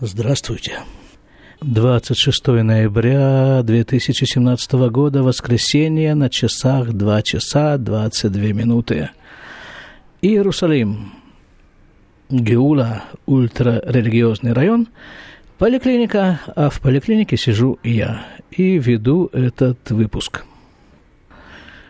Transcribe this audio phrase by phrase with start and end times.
[0.00, 0.78] Здравствуйте.
[1.60, 9.10] 26 ноября 2017 года, воскресенье, на часах 2 часа 22 минуты.
[10.22, 11.14] Иерусалим.
[12.30, 14.86] Геула, ультрарелигиозный район,
[15.58, 20.44] поликлиника, а в поликлинике сижу я и веду этот выпуск.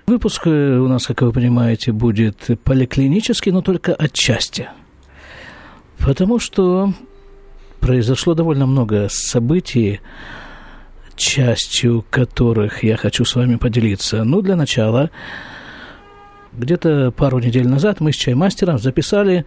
[0.07, 4.71] Выпуск э, у нас, как вы понимаете, будет поликлинический, но только отчасти.
[5.99, 6.95] Потому что
[7.81, 10.01] произошло довольно много событий,
[11.17, 14.25] частью которых я хочу с вами поделиться.
[14.25, 15.11] Ну, для начала,
[16.53, 19.45] где-то пару недель назад мы с чаймастером записали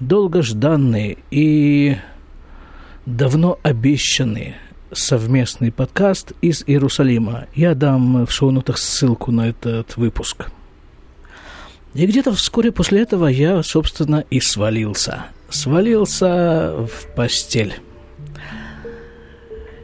[0.00, 1.96] долгожданный и
[3.06, 4.56] давно обещанный
[4.92, 7.46] совместный подкаст из Иерусалима.
[7.54, 10.46] Я дам в шоу-нотах ссылку на этот выпуск.
[11.94, 17.74] И где-то вскоре после этого я, собственно, и свалился– свалился в постель.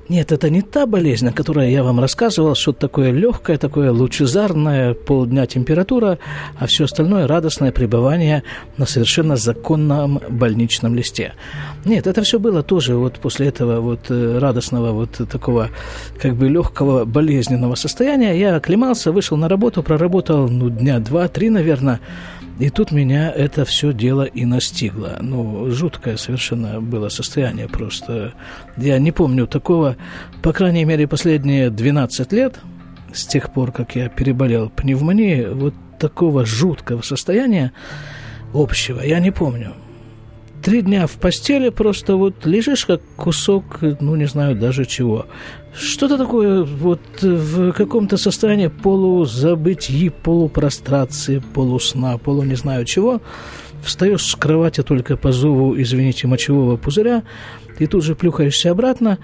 [0.08, 4.94] Нет, это не та болезнь, о которой я вам рассказывал, что-то такое легкое, такое лучезарное,
[4.94, 6.19] полдня температура,
[6.58, 8.42] а все остальное радостное пребывание
[8.78, 11.34] на совершенно законном больничном листе.
[11.84, 15.69] Нет, это все было тоже вот после этого вот э, радостного вот такого
[16.19, 18.38] как бы легкого болезненного состояния.
[18.38, 22.00] Я оклемался, вышел на работу, проработал ну, дня два-три, наверное,
[22.58, 25.18] и тут меня это все дело и настигло.
[25.20, 28.34] Ну, жуткое совершенно было состояние просто.
[28.76, 29.96] Я не помню такого,
[30.42, 32.58] по крайней мере, последние 12 лет,
[33.12, 37.72] с тех пор, как я переболел пневмонией, вот такого жуткого состояния
[38.54, 39.74] общего я не помню
[40.62, 45.26] три дня в постели просто вот лежишь как кусок, ну не знаю даже чего.
[45.74, 53.20] Что-то такое вот в каком-то состоянии полузабытии, полупрострации, полусна, полу не знаю чего.
[53.82, 57.22] Встаешь с кровати только по зову, извините, мочевого пузыря,
[57.78, 59.18] и тут же плюхаешься обратно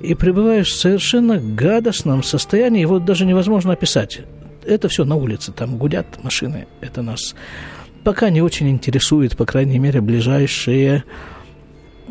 [0.00, 4.20] и пребываешь в совершенно гадостном состоянии, его даже невозможно описать.
[4.64, 7.34] Это все на улице, там гудят машины, это нас
[8.04, 11.04] пока не очень интересует, по крайней мере, ближайшие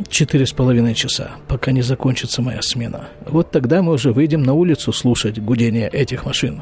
[0.07, 3.09] четыре с половиной часа, пока не закончится моя смена.
[3.25, 6.61] Вот тогда мы уже выйдем на улицу слушать гудение этих машин.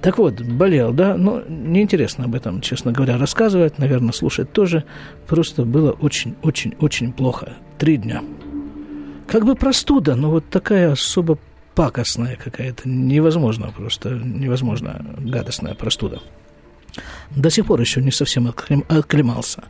[0.00, 4.84] Так вот, болел, да, но неинтересно об этом, честно говоря, рассказывать, наверное, слушать тоже.
[5.26, 7.54] Просто было очень-очень-очень плохо.
[7.78, 8.22] Три дня.
[9.26, 11.38] Как бы простуда, но вот такая особо
[11.74, 16.20] пакостная какая-то, невозможно просто, невозможно гадостная простуда.
[17.34, 18.52] До сих пор еще не совсем
[18.88, 19.64] отклемался.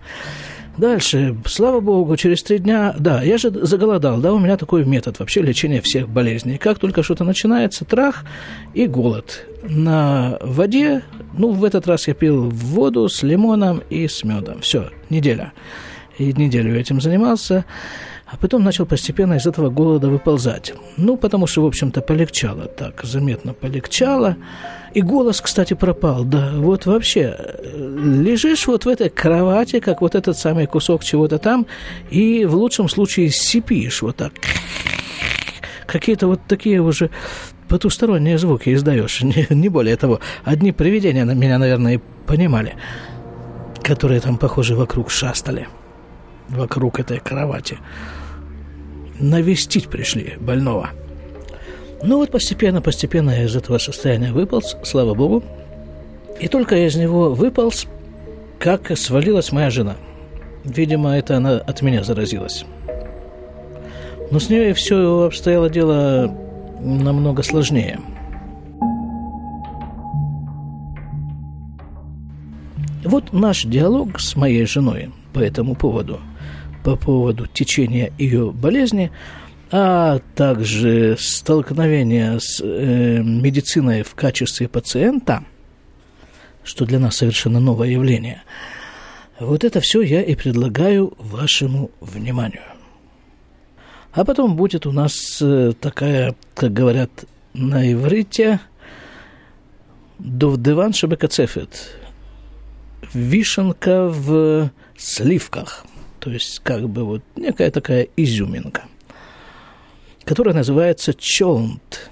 [0.77, 5.21] Дальше, слава богу, через три дня, да, я же заголодал, да, у меня такой метод
[5.21, 6.59] вообще лечения всех болезней.
[6.59, 8.25] Как только что-то начинается, трах
[8.75, 9.47] и голод.
[9.63, 11.05] На воде,
[11.39, 14.63] ну, в этот раз я пил воду с лимоном и с медом.
[14.63, 15.53] Все, неделя.
[16.19, 17.65] И неделю этим занимался
[18.35, 20.75] а потом начал постепенно из этого голода выползать.
[20.97, 24.37] Ну, потому что, в общем-то, полегчало так, заметно полегчало.
[24.93, 26.25] И голос, кстати, пропал.
[26.25, 27.37] Да, вот вообще,
[27.77, 31.67] лежишь вот в этой кровати, как вот этот самый кусок чего-то там,
[32.11, 34.33] и в лучшем случае сипишь вот так.
[35.87, 37.11] Какие-то вот такие уже
[37.69, 40.19] потусторонние звуки издаешь, не, не более того.
[40.43, 42.75] Одни привидения на меня, наверное, и понимали,
[43.81, 45.69] которые там, похоже, вокруг шастали,
[46.49, 47.79] вокруг этой кровати
[49.19, 50.91] навестить пришли больного.
[52.03, 55.43] Ну вот постепенно, постепенно я из этого состояния выполз, слава богу.
[56.41, 57.87] И только я из него выполз,
[58.59, 59.97] как свалилась моя жена.
[60.65, 62.65] Видимо, это она от меня заразилась.
[64.31, 66.35] Но с ней все обстояло дело
[66.81, 68.01] намного сложнее.
[73.05, 76.21] Вот наш диалог с моей женой по этому поводу–
[76.85, 79.11] по поводу течения ее болезни,
[79.73, 85.45] а также столкновения с э, медициной в качестве пациента,
[86.63, 88.43] что для нас совершенно новое явление.
[89.41, 92.63] Вот это все я и предлагаю вашему вниманию.
[94.13, 98.61] А потом будет у нас э, такая, как говорят на иврите,
[100.19, 101.97] довдеван шабекацефет,
[103.15, 105.87] вишенка в сливках–
[106.25, 108.85] то есть как бы вот некая такая изюминка,
[110.25, 112.11] которая называется чонт.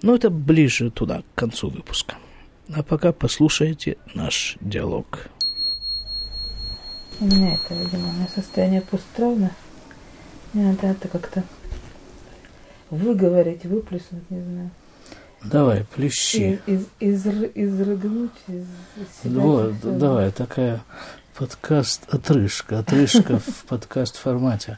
[0.00, 2.16] Но это ближе туда, к концу выпуска.
[2.74, 5.28] А пока послушайте наш диалог.
[7.20, 9.50] У меня это, видимо, у меня состояние посттравмы.
[10.54, 11.44] Мне надо это как-то
[12.88, 14.70] выговорить, выплеснуть, не знаю.
[15.44, 16.60] Давай, плещи.
[16.66, 18.64] Из, из, из, изрыгнуть из,
[18.96, 19.40] из себя.
[19.40, 20.82] Вот, давай, такая
[21.38, 22.80] подкаст «Отрыжка».
[22.80, 24.76] Отрыжка в подкаст-формате.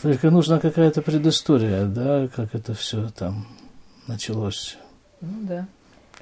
[0.00, 3.46] Только нужна какая-то предыстория, да, как это все там
[4.06, 4.78] началось.
[5.20, 5.68] Ну да.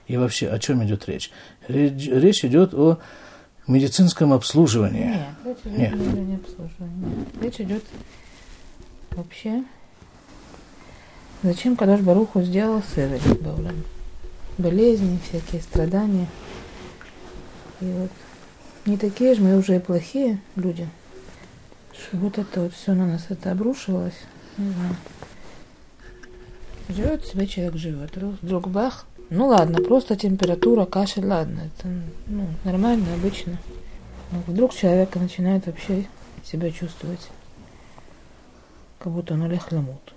[0.08, 1.30] И вообще, о чем идет речь?
[1.68, 2.98] Речь, речь идет о
[3.68, 5.04] медицинском обслуживании.
[5.04, 5.92] Нет, речь идет Нет.
[5.94, 6.24] не.
[6.24, 6.40] Нет.
[7.40, 7.84] Речь идет
[9.12, 9.62] вообще.
[11.44, 12.82] Зачем Кадош Баруху сделал
[13.40, 13.84] Баулам?
[14.58, 16.26] Болезни, всякие страдания.
[17.80, 18.10] И вот
[18.90, 20.88] не такие же мы уже и плохие люди.
[21.92, 24.18] Что вот это вот все на нас это обрушилось.
[26.88, 28.16] Живет себе человек живет.
[28.16, 29.06] Вдруг бах.
[29.30, 31.60] Ну ладно, просто температура, кашель, ладно.
[31.60, 31.88] Это
[32.26, 33.58] ну, нормально, обычно.
[34.32, 36.06] Но вдруг человек начинает вообще
[36.44, 37.28] себя чувствовать,
[38.98, 40.14] как будто он Олег Ламут.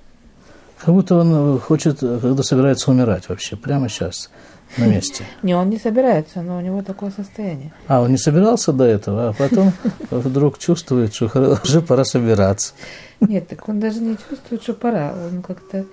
[0.84, 4.30] Как будто он хочет, когда собирается умирать вообще, прямо сейчас,
[4.78, 5.24] на месте.
[5.44, 7.72] Не, он не собирается, но у него такое состояние.
[7.88, 9.72] А, он не собирался до этого, а потом
[10.12, 12.74] вдруг чувствует, что уже пора собираться.
[13.22, 15.14] Нет, так он даже не чувствует, что пора.
[15.32, 15.86] Он как-то,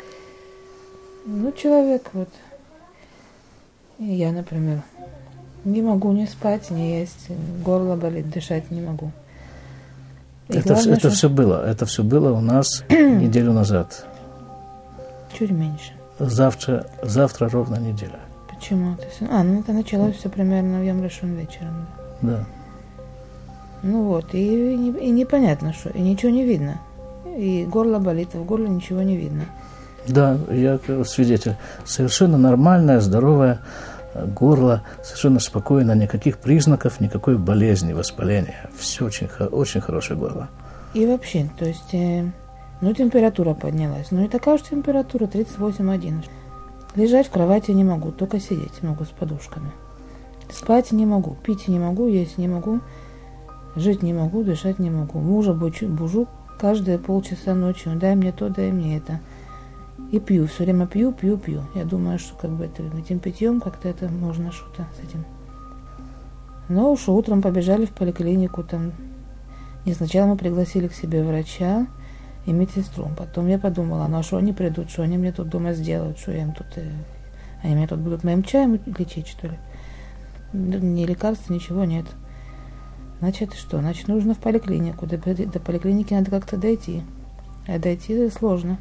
[1.25, 2.28] ну, человек вот.
[3.98, 4.82] Я, например,
[5.64, 7.28] не могу не спать, не есть,
[7.62, 9.12] горло болит, дышать не могу.
[10.48, 11.64] И Это, главное, это что все было.
[11.64, 14.06] Это все было у нас неделю назад.
[15.38, 15.93] Чуть меньше.
[16.19, 18.21] Завтра, завтра ровно неделя.
[18.55, 18.97] Почему?
[19.31, 21.87] А, ну это началось все примерно в Ямрешон вечером.
[22.23, 22.29] да.
[22.37, 22.44] Да.
[23.82, 26.79] Ну вот, и, не- и непонятно что, и ничего не видно.
[27.25, 29.44] И горло болит, а в горле ничего не видно.
[30.06, 31.56] Да, я свидетель.
[31.87, 33.61] Совершенно нормальное, здоровое
[34.12, 38.69] э, горло, совершенно спокойно, никаких признаков, никакой болезни, воспаления.
[38.77, 40.49] Все очень, очень хорошее горло.
[40.93, 42.27] И вообще, то есть, э,
[42.81, 44.11] ну, температура поднялась.
[44.11, 46.25] Ну, и такая же температура, 38,1.
[46.97, 49.71] Лежать в кровати не могу, только сидеть могу с подушками.
[50.50, 52.81] Спать не могу, пить не могу, есть не могу,
[53.77, 55.21] жить не могу, дышать не могу.
[55.21, 56.27] Мужа бучу, бужу
[56.59, 59.21] каждые полчаса ночью, дай мне то, дай мне это.
[60.11, 61.62] И пью, все время пью, пью, пью.
[61.75, 65.25] Я думаю, что как бы это, этим питьем как-то это можно что-то с этим.
[66.69, 68.93] Но уж утром побежали в поликлинику, там
[69.87, 71.87] не сначала мы пригласили к себе врача
[72.46, 73.10] и медсестру.
[73.16, 76.32] Потом я подумала, ну а что они придут, что они мне тут дома сделают, что
[76.32, 76.66] я им тут...
[76.76, 76.90] э,
[77.62, 79.58] они меня тут будут моим чаем лечить, что ли?
[80.52, 82.06] Ни лекарств, ничего нет.
[83.20, 83.81] Значит, что?
[83.81, 85.06] Значит, нужно в поликлинику.
[85.06, 87.02] До, до поликлиники надо как-то дойти.
[87.69, 88.78] А дойти сложно.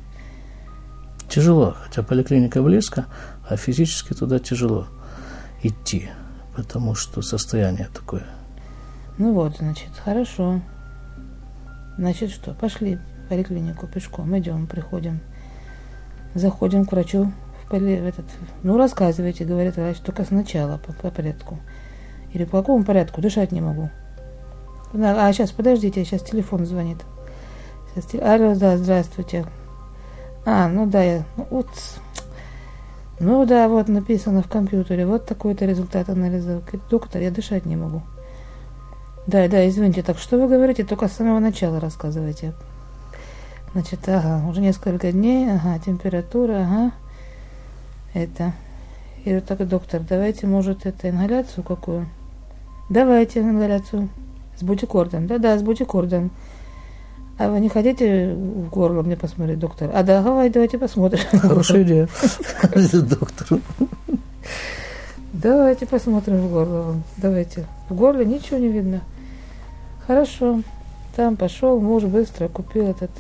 [1.28, 3.06] Тяжело, хотя поликлиника близко,
[3.48, 4.88] а физически туда тяжело
[5.62, 6.10] идти,
[6.56, 8.26] потому что состояние такое.
[9.20, 10.62] Ну вот, значит, хорошо.
[11.98, 12.54] Значит, что?
[12.54, 12.98] Пошли
[13.30, 14.38] поликлинику пешком.
[14.38, 15.22] Идем, приходим.
[16.34, 17.32] Заходим к врачу
[17.64, 18.26] в, поли- в этот.
[18.64, 21.60] Ну, рассказывайте, говорит врач, только сначала, по, по порядку.
[22.34, 23.22] Или по какому порядку?
[23.22, 23.90] Дышать не могу.
[24.94, 26.98] А, сейчас, подождите, сейчас телефон звонит.
[27.94, 29.46] Сейчас, те- Алло, да, здравствуйте.
[30.46, 31.24] А, ну да, я.
[31.38, 32.00] Ну, упс.
[33.20, 36.62] Ну да, вот написано в компьютере, вот такой-то результат анализа.
[36.90, 38.02] Доктор, я дышать не могу.
[39.28, 40.84] Да, да, извините, так что вы говорите?
[40.86, 42.54] Только с самого начала рассказывайте.
[43.74, 46.92] Значит, ага, уже несколько дней, ага, температура, ага,
[48.14, 48.54] это.
[49.26, 52.08] И вот так, доктор, давайте, может, это ингаляцию какую?
[52.90, 54.10] Давайте ингаляцию.
[54.58, 55.28] С бутикордом.
[55.28, 56.32] Да-да, с бутикордом.
[57.38, 59.92] А вы не хотите в горло мне посмотреть, доктор?
[59.94, 61.22] А да, давай, давайте посмотрим.
[61.40, 62.10] Хорошая идея,
[62.94, 63.60] доктор.
[65.32, 66.82] Давайте посмотрим в горло.
[66.82, 67.04] вам.
[67.16, 67.66] Давайте.
[67.88, 69.02] В горле ничего не видно.
[70.06, 70.62] Хорошо.
[71.16, 73.12] Там пошел, муж быстро купил этот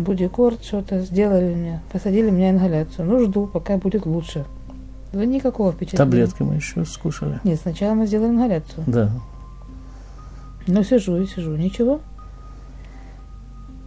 [0.00, 1.80] будикорд, что-то сделали мне.
[1.92, 3.06] Посадили мне ингаляцию.
[3.06, 4.44] Ну, жду, пока будет лучше.
[5.12, 6.04] Да никакого впечатления.
[6.04, 7.40] Таблетки мы еще скушали.
[7.44, 8.84] Нет, сначала мы сделали ингаляцию.
[8.86, 9.10] Да.
[10.66, 11.56] Ну, сижу и сижу.
[11.56, 12.00] Ничего.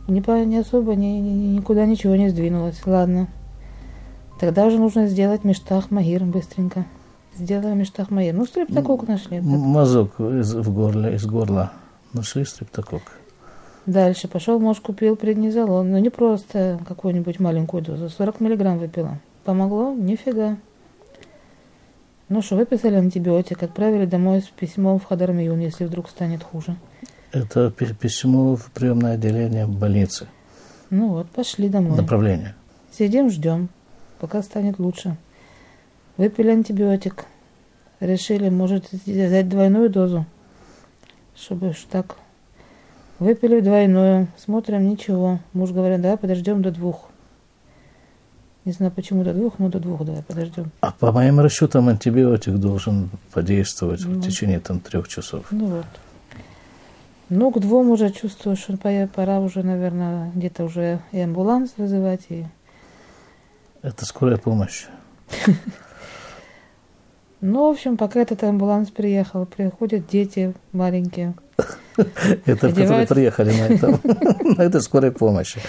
[0.08, 2.82] Не, по, не особо, ни, ни- никуда ничего не сдвинулось.
[2.86, 3.28] Ладно.
[4.40, 6.86] Тогда уже нужно сделать мештах магир быстренько.
[7.38, 8.34] Сделаем мештах магир.
[8.34, 9.40] Ну, стриптокок нашли.
[9.40, 11.72] Мазок из, в горле, из горла.
[12.12, 13.02] Нашли стриптокок.
[13.86, 15.92] Дальше пошел, муж купил преднизолон.
[15.92, 18.10] Но не просто какую-нибудь маленькую дозу.
[18.10, 19.20] 40 миллиграмм выпила.
[19.44, 19.94] Помогло?
[19.94, 20.58] Нифига.
[22.30, 26.76] Ну что, выписали антибиотик, отправили домой с письмом в Хадармиюн, если вдруг станет хуже.
[27.34, 30.28] Это пи- письмо в приемное отделение больницы.
[30.90, 31.98] Ну вот, пошли домой.
[31.98, 32.56] Направление.
[32.92, 33.70] Сидим, ждем,
[34.20, 35.18] пока станет лучше.
[36.18, 37.26] Выпили антибиотик.
[38.00, 40.26] Решили, может, взять двойную дозу,
[41.36, 42.18] чтобы уж так.
[43.24, 45.40] Выпили двойную, смотрим, ничего.
[45.54, 47.08] Муж говорит, давай подождем до двух.
[48.66, 50.72] Не знаю, почему до двух, но до двух давай подождем.
[50.82, 54.20] А по моим расчетам антибиотик должен подействовать Ну.
[54.20, 55.46] в течение там трех часов.
[55.52, 55.86] Ну вот.
[57.30, 58.78] Ну, к двум уже чувствую, что
[59.16, 62.46] пора уже, наверное, где-то уже и амбуланс вызывать, и...
[63.84, 64.88] Это скорая помощь.
[67.46, 71.34] Ну, в общем, пока этот амбуланс приехал, приходят дети маленькие.
[72.46, 74.00] Это которые приехали на этом,
[74.58, 75.60] на этой скорой помощи.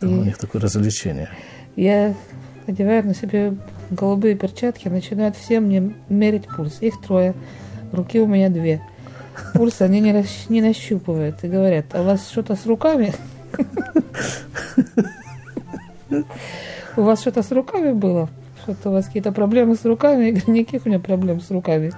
[0.00, 1.30] у них такое развлечение.
[1.76, 2.14] Я
[2.66, 3.54] одеваю на себе
[3.90, 6.78] голубые перчатки, начинают все мне мерить пульс.
[6.80, 7.34] Их трое,
[7.92, 8.82] руки у меня две.
[9.54, 10.48] Пульс они не, расщ...
[10.48, 13.14] не нащупывают и говорят, а у вас что-то с руками?
[16.96, 18.28] У вас что-то с руками было?
[18.62, 20.40] Что-то у вас какие-то проблемы с руками?
[20.46, 21.92] Никаких у меня проблем с руками.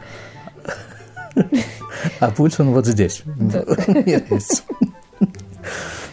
[2.20, 3.22] А пульс он вот здесь.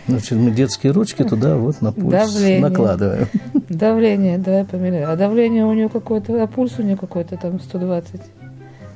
[0.08, 2.60] Значит, мы детские ручки туда вот на пульс давление.
[2.60, 3.28] накладываем.
[3.70, 5.10] Давление, давай померяем.
[5.10, 8.22] А давление у него какое-то, а пульс у него какой-то там 120.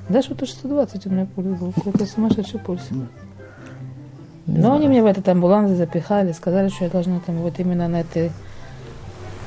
[0.09, 2.89] Да, что-то 120 у меня пульс был, какой-то сумасшедший пульс.
[2.91, 4.75] Не Но знаю.
[4.75, 8.31] они меня в этот амбуланс запихали, сказали, что я должна там вот именно на этой,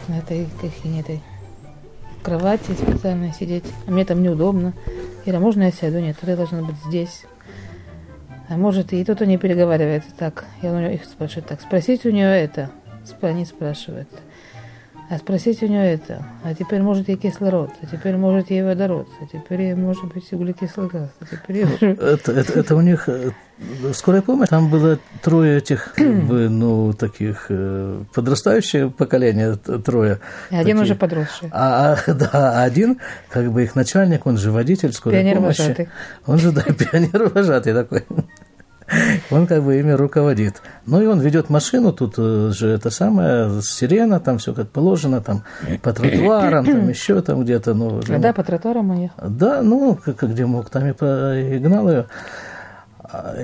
[0.08, 1.20] на этой, как этой
[2.22, 3.64] кровати специально сидеть.
[3.86, 4.72] А мне там неудобно.
[5.24, 5.98] Ира, можно я сяду?
[6.00, 7.24] Нет, я должна быть здесь.
[8.48, 10.44] А может, и тут они переговаривают так.
[10.62, 11.60] Я у нее их спрашиваю так.
[11.60, 12.70] Спросите у нее это.
[13.22, 14.08] Они спрашивают.
[15.10, 19.08] А спросить у нее это, а теперь может ей кислород, а теперь может ей водород,
[19.20, 21.94] а теперь ей может быть углекислый газ, а теперь ей...
[21.94, 23.32] это, это, это у них э,
[23.92, 30.20] скорая помощь, там было трое этих, ну, таких э, подрастающее поколение, трое.
[30.50, 30.82] Один такие.
[30.82, 31.48] уже подросший.
[31.50, 33.00] А, а, да, один,
[33.30, 35.60] как бы их начальник, он же водитель скорой пионер помощи.
[35.60, 35.88] Вожатый.
[36.26, 38.04] Он же, да, пионер вожатый такой.
[39.30, 40.62] Он как бы ими руководит.
[40.86, 45.20] Ну и он ведет машину, тут э, же это самое, сирена, там все как положено,
[45.20, 45.44] там
[45.82, 47.74] по тротуарам, там еще там где-то.
[47.74, 49.16] Ну, ну, да, по тротуарам ехал.
[49.28, 52.06] Да, ну, как, где мог, там и, по, и гнал ее.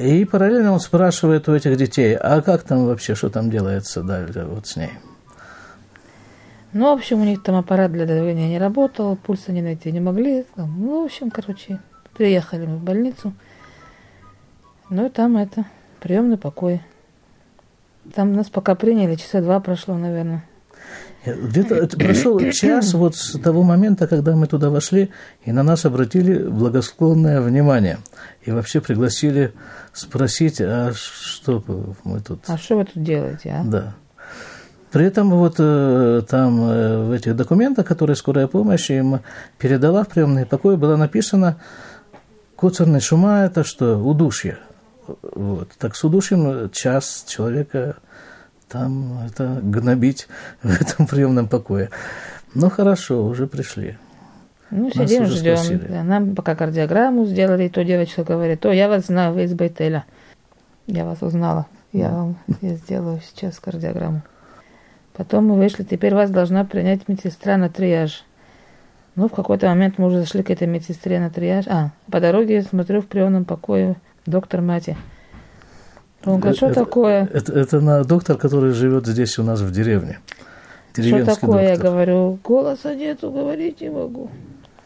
[0.00, 4.44] И параллельно он спрашивает у этих детей, а как там вообще, что там делается дальше
[4.48, 4.90] вот с ней?
[6.72, 10.00] Ну, в общем, у них там аппарат для давления не работал, пульса не найти не
[10.00, 10.44] могли.
[10.56, 11.80] Ну, в общем, короче,
[12.16, 13.32] приехали мы в больницу–
[14.90, 15.64] ну и там это,
[16.00, 16.82] приемный покой.
[18.14, 20.44] Там нас пока приняли, часа два прошло, наверное.
[21.24, 25.10] Где-то прошел час вот с того момента, когда мы туда вошли,
[25.44, 27.98] и на нас обратили благосклонное внимание.
[28.42, 29.52] И вообще пригласили
[29.92, 31.64] спросить, а что
[32.04, 32.40] мы тут...
[32.46, 33.64] А что вы тут делаете, а?
[33.64, 33.94] Да.
[34.92, 39.20] При этом вот э, там э, в этих документах, которые скорая помощь им
[39.58, 41.60] передала в приемный покой, было написано
[42.54, 43.98] «Куцерный шума– это что?
[43.98, 44.58] Удушье».
[45.22, 45.70] Вот.
[45.78, 47.96] Так с удушьем час человека
[48.68, 50.28] там это гнобить
[50.62, 51.90] в этом приемном покое.
[52.54, 53.96] Ну хорошо, уже пришли.
[54.70, 55.80] Ну, сидим, Нас ждем.
[55.88, 59.54] Да, нам пока кардиограмму сделали, и то девочка говорит, о, я вас знаю, вы из
[59.54, 60.04] Байтеля.
[60.86, 61.66] Я вас узнала.
[61.92, 64.22] Я вам я сделаю сейчас кардиограмму.
[65.12, 68.24] Потом мы вышли, теперь вас должна принять медсестра на триаж.
[69.14, 71.66] Ну, в какой-то момент мы уже зашли к этой медсестре на триаж.
[71.68, 73.96] А, по дороге смотрю в приемном покое
[74.26, 74.96] доктор Мати.
[76.24, 77.28] Он говорит, что это, такое?
[77.32, 80.18] Это, это на доктор, который живет здесь у нас в деревне.
[80.92, 81.36] Что такое?
[81.36, 81.60] Доктор.
[81.60, 84.30] Я говорю, голоса нету, говорить не могу.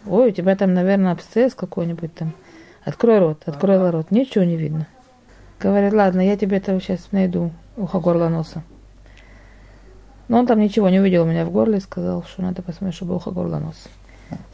[0.06, 2.32] Ой, у тебя там, наверное, абсцесс какой-нибудь там.
[2.85, 4.11] Открой рот, открой а рот.
[4.11, 4.87] Ничего не видно.
[5.61, 8.62] Говорит, ладно, я тебе это сейчас найду, ухо, горло, носа.
[10.28, 13.16] Но он там ничего не увидел у меня в горле, сказал, что надо посмотреть, чтобы
[13.16, 13.76] ухо, горло, нос.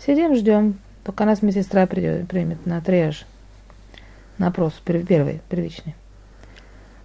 [0.04, 3.26] Сидим, ждем, пока нас медсестра придет, примет на триаж
[4.38, 5.94] на опрос первый, первичный.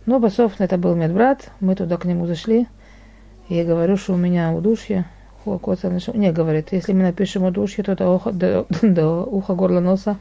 [0.06, 2.68] Но ну, Басов это был медбрат, мы туда к нему зашли.
[3.50, 5.06] И я говорю, что у меня удушье,
[5.46, 10.18] не, говорит, если мы напишем удушье, то до уха, до, до уха, горла, носа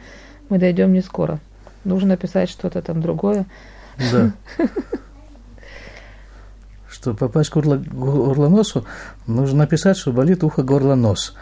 [0.49, 1.40] мы дойдем не скоро.
[1.85, 3.47] Нужно написать что-то там другое.
[4.12, 4.33] Да.
[6.88, 8.85] Что попасть к горлоносу,
[9.26, 11.35] нужно написать, что болит ухо, горло, нос.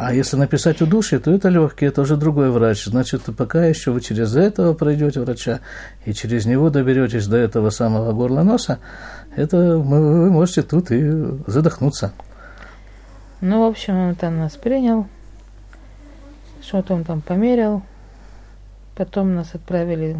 [0.00, 2.84] А если написать удушье, то это легкий, это уже другой врач.
[2.84, 5.58] Значит, пока еще вы через этого пройдете врача
[6.04, 8.78] и через него доберетесь до этого самого горла носа,
[9.34, 11.10] это вы можете тут и
[11.48, 12.12] задохнуться.
[13.40, 15.08] Ну, в общем, он там нас принял,
[16.62, 17.82] что-то он там померил,
[18.94, 20.16] потом нас отправили,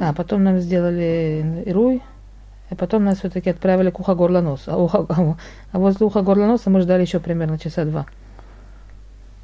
[0.00, 2.00] а потом нам сделали руй,
[2.70, 4.62] а потом нас все-таки отправили к ухо горло нос.
[4.66, 5.04] А, ухо,
[5.72, 8.06] а возле уха горла носа мы ждали еще примерно часа два.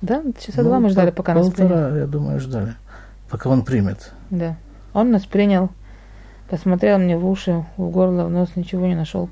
[0.06, 1.96] Да, часа ну, два мы ждали, пока нас принял.
[1.96, 2.74] я думаю, ждали,
[3.28, 4.12] пока он примет.
[4.30, 4.56] Да.
[4.94, 5.70] Он нас принял,
[6.48, 9.28] посмотрел мне в уши, в горло, в нос, ничего не нашел.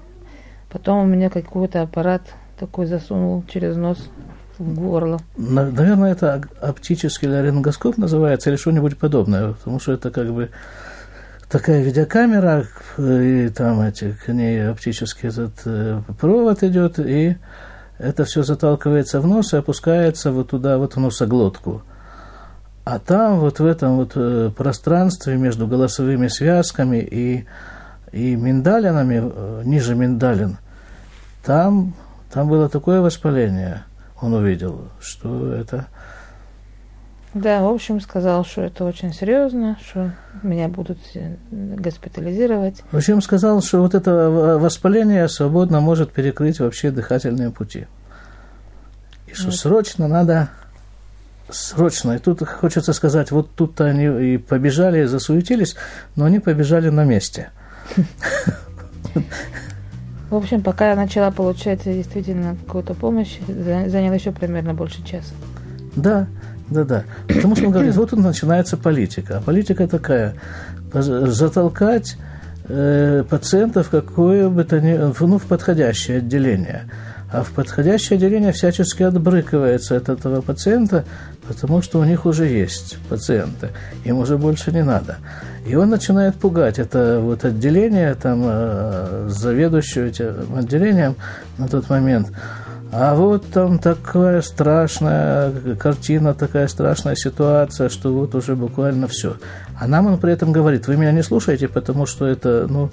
[0.72, 2.22] Потом у меня какой-то аппарат
[2.58, 4.10] такой засунул через нос
[4.58, 5.20] в горло.
[5.36, 10.50] Наверное, это оптический ларингоскоп называется или что-нибудь подобное, потому что это как бы
[11.48, 12.64] такая видеокамера,
[12.98, 17.36] и там эти, к ней оптический этот э, провод идет, и
[17.98, 21.82] это все заталкивается в нос и опускается вот туда, вот в носоглотку.
[22.84, 27.46] А там, вот в этом вот э, пространстве между голосовыми связками и,
[28.12, 30.58] и миндалинами, э, ниже миндалин,
[31.44, 31.94] там,
[32.30, 33.84] там было такое воспаление,
[34.20, 35.86] он увидел, что это
[37.34, 40.12] да, в общем, сказал, что это очень серьезно, что
[40.44, 42.82] меня будут э, госпитализировать.
[42.92, 47.86] В общем, сказал, что вот это воспаление свободно может перекрыть вообще дыхательные пути.
[49.26, 49.56] И что вот.
[49.56, 50.48] срочно надо,
[51.50, 52.12] срочно.
[52.12, 55.74] И тут хочется сказать, вот тут они и побежали, и засуетились,
[56.14, 57.50] но они побежали на месте.
[60.30, 65.34] В общем, пока я начала получать действительно какую-то помощь, заняло еще примерно больше часа.
[65.96, 66.28] Да,
[66.74, 67.04] да-да.
[67.28, 69.38] Потому что он говорит, вот тут начинается политика.
[69.38, 70.34] А политика такая,
[70.92, 72.16] затолкать
[72.68, 76.90] э, пациента в какое бы то ни ну, в подходящее отделение.
[77.32, 81.04] А в подходящее отделение всячески отбрыкивается от этого пациента,
[81.48, 83.70] потому что у них уже есть пациенты,
[84.04, 85.16] им уже больше не надо.
[85.66, 91.14] И он начинает пугать это вот отделение, там, э, заведующую этим отделением
[91.56, 92.28] на тот момент–
[92.96, 99.36] а вот там такая страшная картина, такая страшная ситуация, что вот уже буквально все.
[99.76, 102.90] А нам он при этом говорит, вы меня не слушаете, потому что это, ну,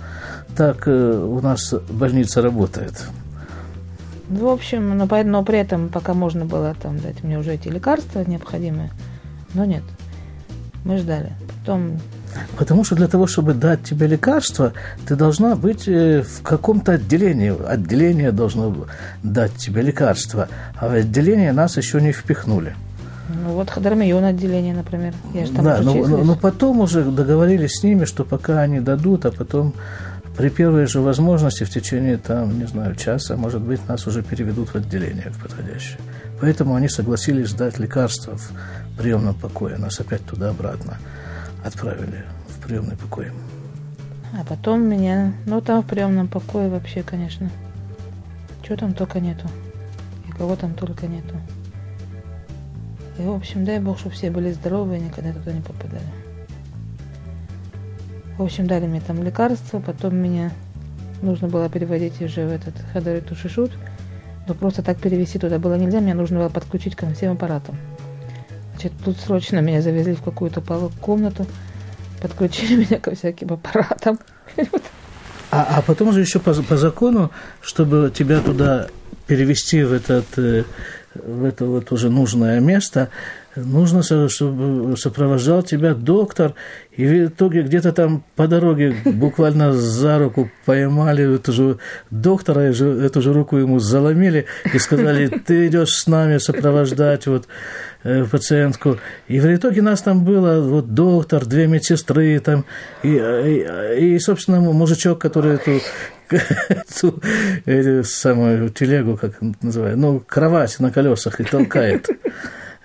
[0.58, 3.06] так э, у нас больница работает.
[4.28, 7.68] Ну, в общем, но, но при этом пока можно было там дать мне уже эти
[7.68, 8.90] лекарства необходимые,
[9.54, 9.84] но нет.
[10.84, 11.34] Мы ждали.
[11.60, 12.00] Потом
[12.58, 14.74] Потому что для того, чтобы дать тебе лекарство,
[15.08, 17.54] ты должна быть э, в каком-то отделении.
[17.66, 18.88] Отделение должно
[19.24, 20.48] дать тебе лекарство.
[20.76, 22.76] А в отделение нас еще не впихнули.
[23.44, 25.14] Ну вот Хадармион отделение, например.
[25.34, 28.82] Я же там да, но, но, но потом уже договорились с ними, что пока они
[28.82, 29.74] дадут, а потом
[30.38, 34.70] при первой же возможности в течение, там, не знаю, часа, может быть, нас уже переведут
[34.70, 36.00] в отделение в подходящее.
[36.42, 40.98] Поэтому они согласились сдать лекарства в приемном покое, нас опять туда-обратно
[41.64, 43.32] отправили в приемный покой.
[44.34, 47.50] А потом меня, ну там в приемном покое вообще, конечно,
[48.64, 49.48] чего там только нету.
[50.28, 51.36] И кого там только нету.
[53.20, 56.02] И, в общем, дай бог, чтобы все были здоровы и никогда туда не попадали.
[58.38, 60.52] В общем, дали мне там лекарства, потом меня
[61.22, 63.72] нужно было переводить уже в этот Хадарит Тушишут,
[64.48, 67.76] но просто так перевести туда было нельзя, мне нужно было подключить ко всем аппаратам.
[68.90, 70.62] Тут срочно меня завезли в какую-то
[71.02, 71.46] комнату,
[72.22, 74.20] подключили меня ко всяким аппаратам.
[75.52, 78.88] А, а потом же еще по, по закону, чтобы тебя туда
[79.28, 80.64] перевести в этот э,
[81.16, 83.10] в это вот уже нужное место,
[83.56, 86.54] нужно, чтобы сопровождал тебя доктор,
[86.92, 91.78] и в итоге где-то там по дороге буквально за руку поймали эту же
[92.10, 97.48] доктора, эту же руку ему заломили и сказали, ты идешь с нами сопровождать вот
[98.04, 98.98] э, пациентку.
[99.28, 102.66] И в итоге нас там было вот доктор, две медсестры там,
[103.04, 105.82] и, и, и собственно, мужичок, который эту
[107.66, 112.08] эту самую телегу, как называют, ну, кровать на колесах и толкает.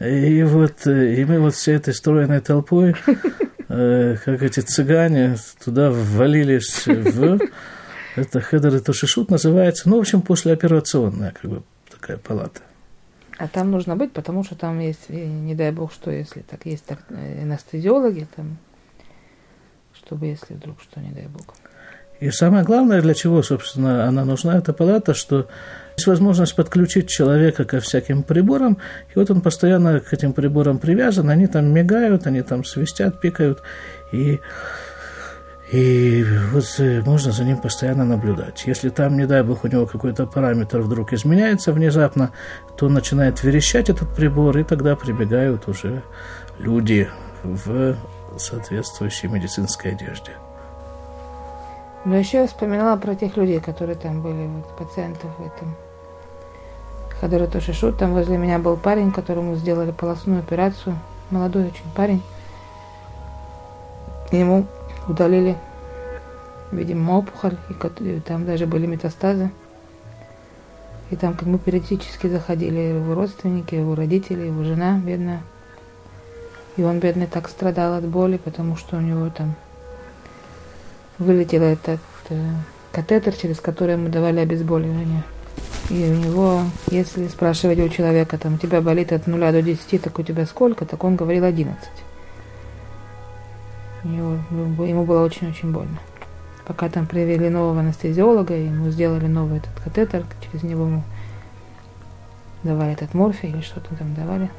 [0.01, 2.95] И вот и мы вот всей этой стройной толпой,
[3.69, 7.39] э, как эти цыгане, туда ввалились в...
[8.15, 9.89] Это хедер и тошишут называется.
[9.89, 12.61] Ну, в общем, послеоперационная как бы такая палата.
[13.39, 16.85] А там нужно быть, потому что там есть, не дай бог, что если так есть
[16.87, 18.57] так, э, анестезиологи, там,
[19.95, 21.55] чтобы если вдруг что, не дай бог.
[22.21, 25.49] И самое главное, для чего, собственно, она нужна, эта палата, что
[25.97, 28.79] есть возможность подключить человека ко всяким приборам,
[29.15, 33.63] и вот он постоянно к этим приборам привязан, они там мигают, они там свистят, пикают,
[34.13, 34.41] и,
[35.73, 38.65] и вот э, можно за ним постоянно наблюдать.
[38.67, 42.33] Если там, не дай бог, у него какой-то параметр вдруг изменяется внезапно,
[42.77, 46.03] то начинает верещать этот прибор, и тогда прибегают уже
[46.59, 47.09] люди
[47.43, 47.97] в
[48.37, 50.33] соответствующей медицинской одежде.
[52.05, 55.75] Но еще я вспоминала про тех людей, которые там были, вот, пациентов в этом.
[57.21, 57.99] Тоже шут.
[57.99, 60.99] Там возле меня был парень, которому сделали полостную операцию.
[61.31, 62.23] Молодой очень парень.
[64.31, 64.67] Ему
[65.09, 65.57] удалили,
[66.73, 67.57] видимо, опухоль.
[68.01, 69.51] И там даже были метастазы.
[71.11, 75.43] И там к нему периодически заходили его родственники, его родители, его жена бедная.
[76.77, 79.55] И он, бедный, так страдал от боли, потому что у него там
[81.19, 82.51] вылетел этот э,
[82.93, 85.23] катетер, через который ему давали обезболивание.
[85.91, 90.03] И у него, если спрашивать у человека, там, у тебя болит от 0 до 10,
[90.03, 91.79] так у тебя сколько, так он говорил 11.
[94.05, 95.99] него, ему было очень-очень больно.
[96.67, 101.05] Пока там привели нового анестезиолога, ему сделали новый этот катетер, через него ему
[102.65, 104.51] давали этот морфий или что-то там давали.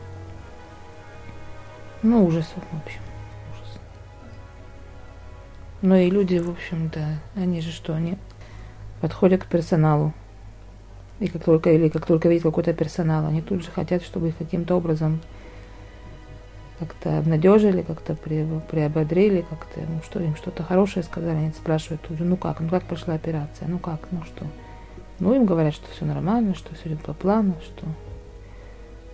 [2.03, 3.01] Ну, ужас, в общем.
[3.51, 3.79] Ужас.
[5.81, 8.17] Ну и люди, в общем-то, они же что, они
[9.01, 10.13] подходят к персоналу.
[11.19, 14.37] И как только, или как только видят какой-то персонал, они тут же хотят, чтобы их
[14.37, 15.19] каким-то образом
[16.79, 22.19] как-то обнадежили, как-то при, приободрили, как-то, ну что, им что-то хорошее сказали, они спрашивают тут
[22.19, 24.45] же, ну как, ну как прошла операция, ну как, ну что.
[25.19, 27.85] Ну им говорят, что все нормально, что все идет по плану, что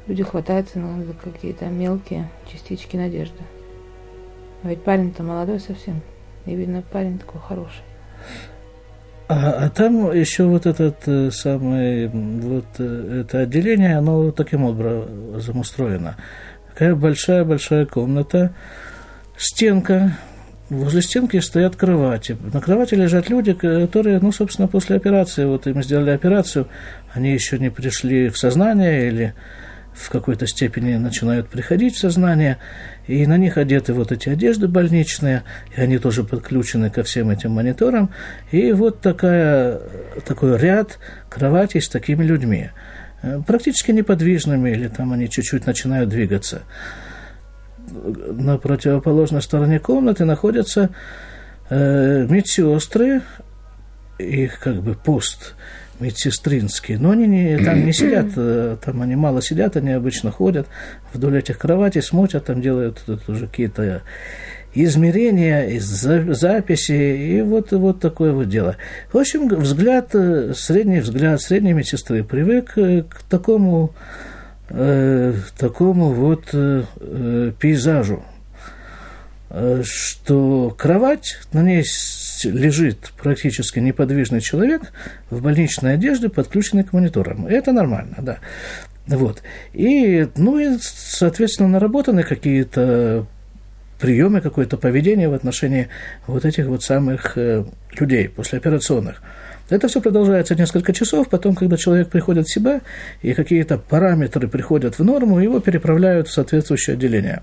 [0.08, 3.42] люди хватаются ну, какие-то мелкие частички надежды.
[4.64, 6.02] А ведь парень-то молодой совсем,
[6.46, 7.84] и видно, парень такой хороший.
[9.28, 15.60] А, а там еще вот этот э, самый, вот э, это отделение, оно таким образом
[15.60, 16.18] устроено.
[16.70, 18.54] Такая большая-большая комната,
[19.38, 20.18] стенка,
[20.70, 22.38] возле стенки стоят кровати.
[22.54, 26.68] На кровати лежат люди, которые, ну, собственно, после операции, вот им сделали операцию,
[27.14, 29.34] они еще не пришли в сознание или
[29.94, 32.58] в какой-то степени начинают приходить в сознание,
[33.08, 35.44] и на них одеты вот эти одежды больничные,
[35.76, 38.10] и они тоже подключены ко всем этим мониторам,
[38.52, 39.80] и вот такая,
[40.26, 42.70] такой ряд кроватей с такими людьми,
[43.22, 46.64] э, практически неподвижными, или там они чуть-чуть начинают двигаться.
[47.88, 50.90] На противоположной стороне комнаты находятся
[51.70, 53.22] э, медсестры,
[54.18, 55.56] их как бы пост–
[56.04, 56.98] медсестринские.
[57.00, 60.68] Но они не, там не сидят, э, там они мало сидят, они обычно ходят
[61.14, 64.02] вдоль этих кроватей, смотрят, там делают уже какие-то
[64.76, 68.76] измерения, записи, и вот, вот такое вот дело.
[69.12, 73.94] В общем, взгляд, э, средний взгляд средней медсестры привык э, к такому,
[74.70, 76.84] э, такому вот э,
[77.60, 78.24] пейзажу,
[79.84, 81.84] что кровать, на ней
[82.46, 84.92] лежит практически неподвижный человек
[85.30, 87.48] в больничной одежде, подключенный к мониторам.
[87.48, 88.38] Это нормально, да.
[89.08, 89.44] Вот.
[89.74, 93.26] И, ну и, соответственно, наработаны какие-то
[94.00, 95.88] приемы, какое-то поведение в отношении
[96.28, 97.64] вот этих вот самых э,
[97.98, 99.22] людей послеоперационных.
[99.70, 102.82] Это все продолжается несколько часов, потом, когда человек приходит в себя,
[103.22, 107.42] и какие-то параметры приходят в норму, его переправляют в соответствующее отделение.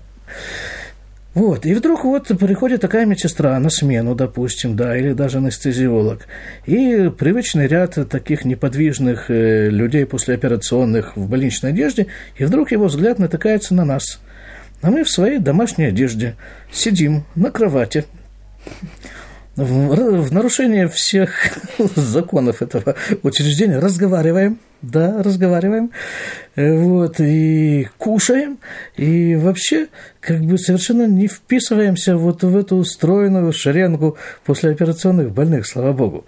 [1.33, 6.27] Вот, и вдруг вот приходит такая медсестра на смену, допустим, да, или даже анестезиолог,
[6.65, 13.17] и привычный ряд таких неподвижных э, людей послеоперационных в больничной одежде, и вдруг его взгляд
[13.17, 14.19] натыкается на нас.
[14.81, 16.35] А мы в своей домашней одежде
[16.69, 18.03] сидим на кровати,
[19.55, 21.31] в, в нарушение всех
[21.95, 25.91] законов этого учреждения разговариваем, да, разговариваем,
[26.55, 28.59] э, вот, и кушаем,
[28.97, 29.87] и вообще
[30.19, 36.25] как бы совершенно не вписываемся вот в эту устроенную шеренгу послеоперационных больных, слава богу.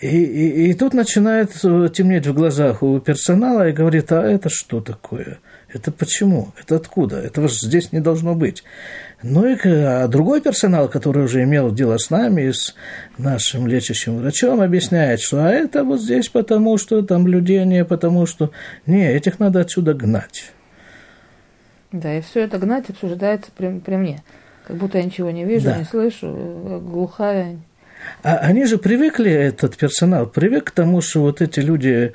[0.00, 4.80] И, и, и тут начинает темнеть в глазах у персонала и говорит, а это что
[4.80, 5.40] такое?
[5.68, 6.52] Это почему?
[6.60, 7.20] Это откуда?
[7.20, 8.64] Этого же здесь не должно быть.
[9.22, 12.74] Ну и а другой персонал, который уже имел дело с нами, с
[13.18, 18.24] нашим лечащим врачом, объясняет, что а это вот здесь потому, что там людей не, потому
[18.26, 18.50] что...
[18.86, 20.52] Не, этих надо отсюда гнать.
[21.92, 24.22] Да, и все это гнать обсуждается при, при мне.
[24.66, 25.78] Как будто я ничего не вижу, да.
[25.78, 27.58] не слышу, глухая.
[28.22, 32.12] А они же привыкли, этот персонал, привык к тому, что вот эти люди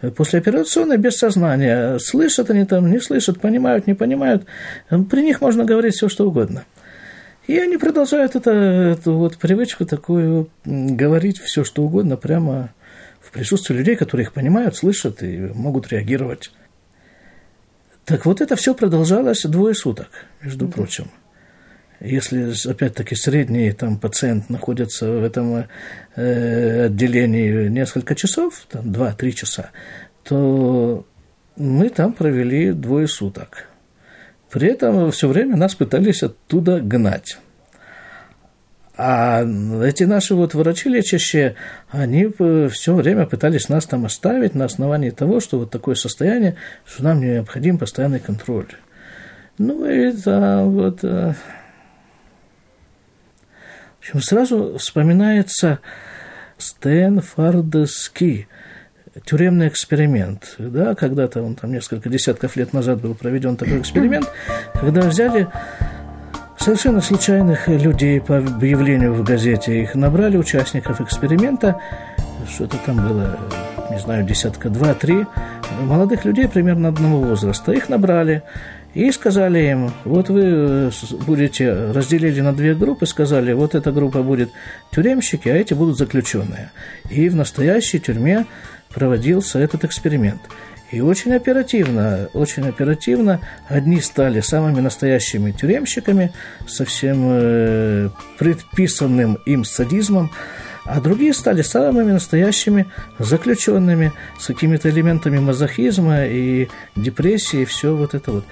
[0.00, 1.98] послеоперационно без сознания.
[1.98, 4.44] Слышат они там, не слышат, понимают, не понимают.
[4.88, 6.64] При них можно говорить все, что угодно.
[7.46, 12.74] И они продолжают это, эту вот привычку такую говорить все, что угодно, прямо
[13.20, 16.52] в присутствии людей, которые их понимают, слышат и могут реагировать.
[18.04, 20.08] Так вот это все продолжалось двое суток,
[20.42, 20.72] между mm-hmm.
[20.72, 21.10] прочим.
[22.00, 25.66] Если, опять-таки, средний там, пациент находится в этом
[26.14, 29.70] э, отделении несколько часов, там, 2-3 часа,
[30.22, 31.04] то
[31.56, 33.68] мы там провели двое суток.
[34.50, 37.38] При этом все время нас пытались оттуда гнать.
[38.96, 39.44] А
[39.84, 41.54] эти наши вот врачи лечащие,
[41.88, 42.28] они
[42.68, 47.20] все время пытались нас там оставить на основании того, что вот такое состояние, что нам
[47.20, 48.68] необходим постоянный контроль.
[49.56, 51.34] Ну и да, вот э,
[54.08, 55.80] общем, сразу вспоминается
[56.56, 58.48] Стэнфордский
[59.24, 60.54] тюремный эксперимент.
[60.58, 64.30] Да, когда-то он там несколько десятков лет назад был проведен такой эксперимент,
[64.74, 65.48] когда взяли
[66.58, 71.80] совершенно случайных людей по объявлению в газете, их набрали участников эксперимента,
[72.48, 73.38] что-то там было,
[73.90, 75.26] не знаю, десятка два-три,
[75.82, 77.72] молодых людей примерно одного возраста.
[77.72, 78.42] Их набрали,
[78.94, 80.90] И сказали им, вот вы э,
[81.26, 84.50] будете разделили на две группы, сказали, вот эта группа будет
[84.90, 86.72] тюремщики, а эти будут заключенные.
[87.10, 88.46] И в настоящей тюрьме
[88.88, 90.40] проводился этот эксперимент.
[90.90, 96.32] И очень оперативно, очень оперативно одни стали самыми настоящими тюремщиками
[96.66, 100.30] со всем э, предписанным им садизмом,
[100.86, 102.86] а другие стали самыми настоящими
[103.18, 108.44] заключенными с какими-то элементами мазохизма и депрессии, и все вот это вот.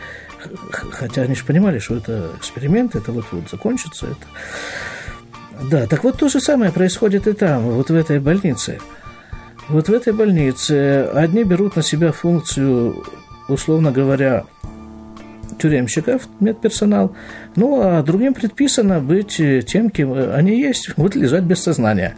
[0.70, 4.06] Хотя они же понимали, что это эксперимент, это вот-вот закончится.
[4.06, 5.68] Это...
[5.70, 8.80] Да, так вот то же самое происходит и там, вот в этой больнице.
[9.68, 13.04] Вот в этой больнице одни берут на себя функцию,
[13.48, 14.44] условно говоря,
[15.58, 17.14] тюремщиков, медперсонал.
[17.54, 22.14] Ну, а другим предписано быть тем, кем они есть, вот лежать без сознания.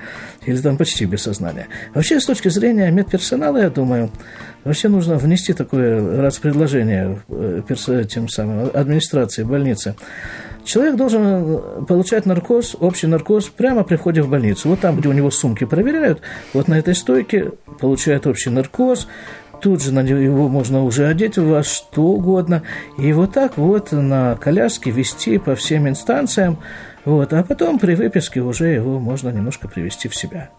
[0.47, 1.69] Или там почти без сознания.
[1.95, 4.11] Вообще, с точки зрения медперсонала, я думаю,
[4.64, 7.62] вообще нужно внести такое раз предложение э,
[8.09, 9.95] тем самым администрации больницы.
[10.69, 14.69] Человек должен получать наркоз, общий наркоз прямо при входе в больницу.
[14.69, 16.21] Вот там, где у него сумки проверяют,
[16.53, 19.09] вот на этой стойке получает общий наркоз,
[19.61, 22.62] тут же на него можно уже одеть во что угодно,
[22.99, 26.59] и вот так вот на коляске вести по всем инстанциям,
[27.05, 30.51] вот, а потом при выписке уже его можно немножко привести в себя.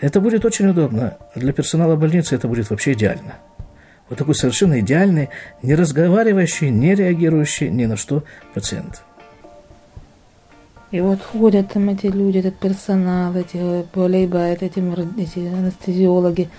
[0.00, 1.16] Это будет очень удобно.
[1.34, 3.34] Для персонала больницы это будет вообще идеально.
[4.08, 5.30] Вот такой совершенно идеальный,
[5.62, 9.02] не разговаривающий, не реагирующий ни на что пациент.
[10.90, 14.78] И вот ходят там эти люди, этот персонал, эти волейбают, эти,
[15.20, 16.50] эти анестезиологи,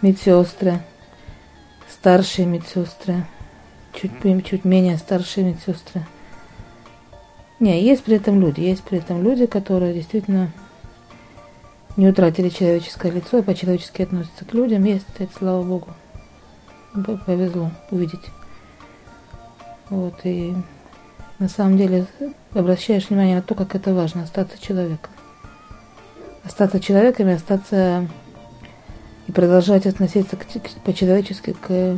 [0.00, 0.80] медсестры
[2.06, 3.24] старшие медсестры,
[3.92, 4.12] чуть,
[4.44, 6.06] чуть менее старшие медсестры.
[7.58, 10.52] Не, есть при этом люди, есть при этом люди, которые действительно
[11.96, 14.84] не утратили человеческое лицо и по-человечески относятся к людям.
[14.84, 15.88] Есть, это, слава Богу.
[17.26, 18.30] Повезло увидеть.
[19.90, 20.54] Вот, и
[21.40, 22.06] на самом деле
[22.54, 25.10] обращаешь внимание на то, как это важно, остаться человеком.
[26.44, 28.06] Остаться человеком и остаться
[29.26, 30.36] и продолжать относиться
[30.84, 31.96] по-человечески к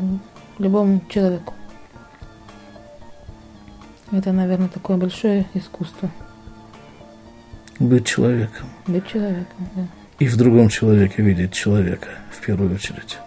[0.59, 1.55] любому человеку.
[4.11, 6.11] Это, наверное, такое большое искусство.
[7.79, 8.67] Быть человеком.
[8.87, 9.87] Быть человеком, да.
[10.19, 13.19] И в другом человеке видеть человека, в первую очередь.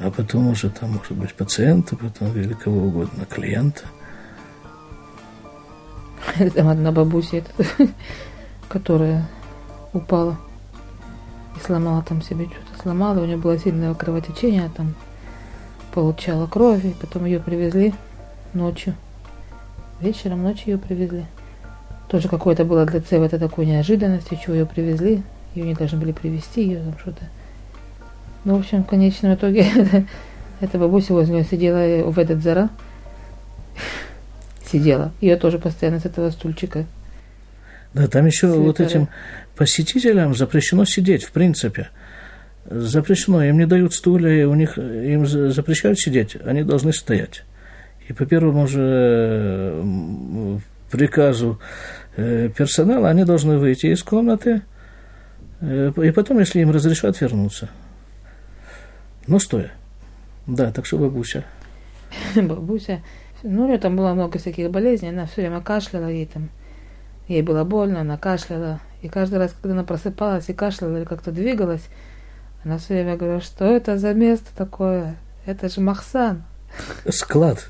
[0.00, 3.84] А потом уже там, может быть, пациента, потом или кого угодно, клиента.
[6.54, 7.42] Там одна бабуся,
[8.68, 9.26] которая
[9.92, 10.36] упала
[11.56, 12.67] и сломала там себе что-то.
[12.88, 14.94] Сломала, у нее было сильное кровотечение, там
[15.92, 17.92] получала кровь, и потом ее привезли
[18.54, 18.94] ночью.
[20.00, 21.26] Вечером, ночью ее привезли.
[22.08, 25.22] Тоже какое-то было для Цева это такой неожиданностью, чего ее привезли.
[25.54, 27.24] Ее не должны были привезти, ее там что-то.
[28.44, 29.66] Ну, в общем, в конечном итоге
[30.60, 32.70] эта бабуся возле нее сидела в этот зара.
[34.64, 35.12] Сидела.
[35.20, 36.86] Ее тоже постоянно с этого стульчика
[37.94, 38.60] да, там еще Святая.
[38.60, 39.08] вот этим
[39.56, 41.88] посетителям запрещено сидеть, в принципе.
[42.70, 47.44] Запрещено, им не дают стулья, у них, им запрещают сидеть, они должны стоять.
[48.08, 49.82] И по первому же
[50.90, 51.60] приказу
[52.16, 54.62] э, персонала они должны выйти из комнаты,
[55.60, 57.70] э, и потом, если им разрешат, вернуться.
[59.26, 59.72] Но стоя.
[60.46, 61.44] Да, так что бабуся.
[62.34, 63.00] Бабуся.
[63.42, 66.50] Ну, у нее там было много всяких болезней, она все время кашляла, ей там
[67.28, 68.80] Ей было больно, она кашляла.
[69.02, 71.86] И каждый раз, когда она просыпалась и кашляла или как-то двигалась,
[72.64, 75.16] она все время говорила, что это за место такое?
[75.46, 76.44] Это же Махсан.
[77.08, 77.68] Склад.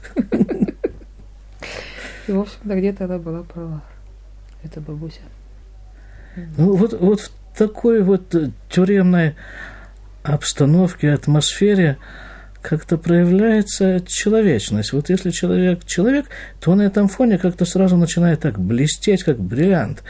[2.27, 3.83] И, в общем-то, где-то она была права.
[4.63, 5.21] Это бабуся.
[6.57, 8.35] Ну, вот, вот в такой вот
[8.69, 9.35] тюремной
[10.23, 11.97] обстановке, атмосфере,
[12.61, 14.93] как-то проявляется человечность.
[14.93, 16.27] Вот если человек человек,
[16.61, 20.03] то на этом фоне как-то сразу начинает так блестеть, как бриллиант.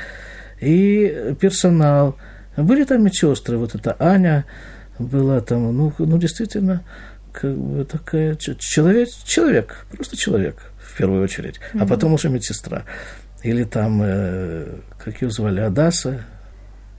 [0.61, 2.17] И персонал.
[2.63, 4.45] Были там медсестры, вот эта Аня
[4.99, 6.85] была там, ну, ну действительно,
[7.33, 11.83] как бы такая человек, человек, просто человек в первую очередь, mm-hmm.
[11.83, 12.83] а потом уже медсестра.
[13.45, 14.67] Или там, э,
[14.99, 16.25] как ее звали, Адаса.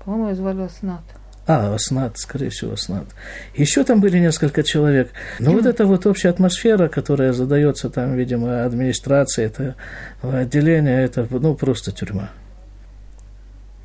[0.05, 1.03] По-моему, ее звали Аснат.
[1.45, 3.07] А, Оснат, скорее всего, Оснат.
[3.55, 5.09] Еще там были несколько человек.
[5.39, 9.75] Но вот эта вот общая атмосфера, которая задается там, видимо, администрацией, это
[10.21, 12.29] отделение, это ну, просто тюрьма.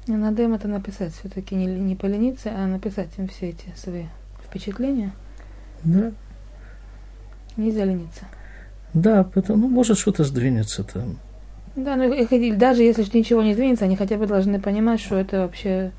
[0.07, 4.05] Надо им это написать, все-таки не, не полениться, а написать им все эти свои
[4.45, 5.13] впечатления.
[5.83, 6.13] Да.
[7.57, 8.27] Нельзя лениться.
[8.93, 11.19] Да, потому, ну, может, что-то сдвинется там.
[11.77, 12.15] Да, ну
[12.57, 15.91] даже если ничего не сдвинется, они хотя бы должны понимать, что это вообще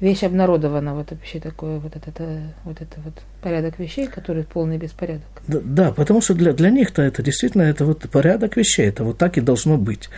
[0.00, 5.26] вещь обнародована, вот вообще такое, вот это, вот это вот порядок вещей, который полный беспорядок.
[5.46, 9.18] Да, да потому что для, для них-то это действительно это вот порядок вещей, это вот
[9.18, 10.08] так и должно быть.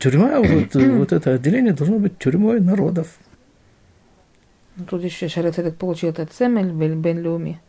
[0.00, 3.18] Тюрьма, вот, вот это отделение должно быть тюрьмой народов.
[4.76, 7.60] Ну, тут еще Шарецедек получил этот Семель Бен Люми.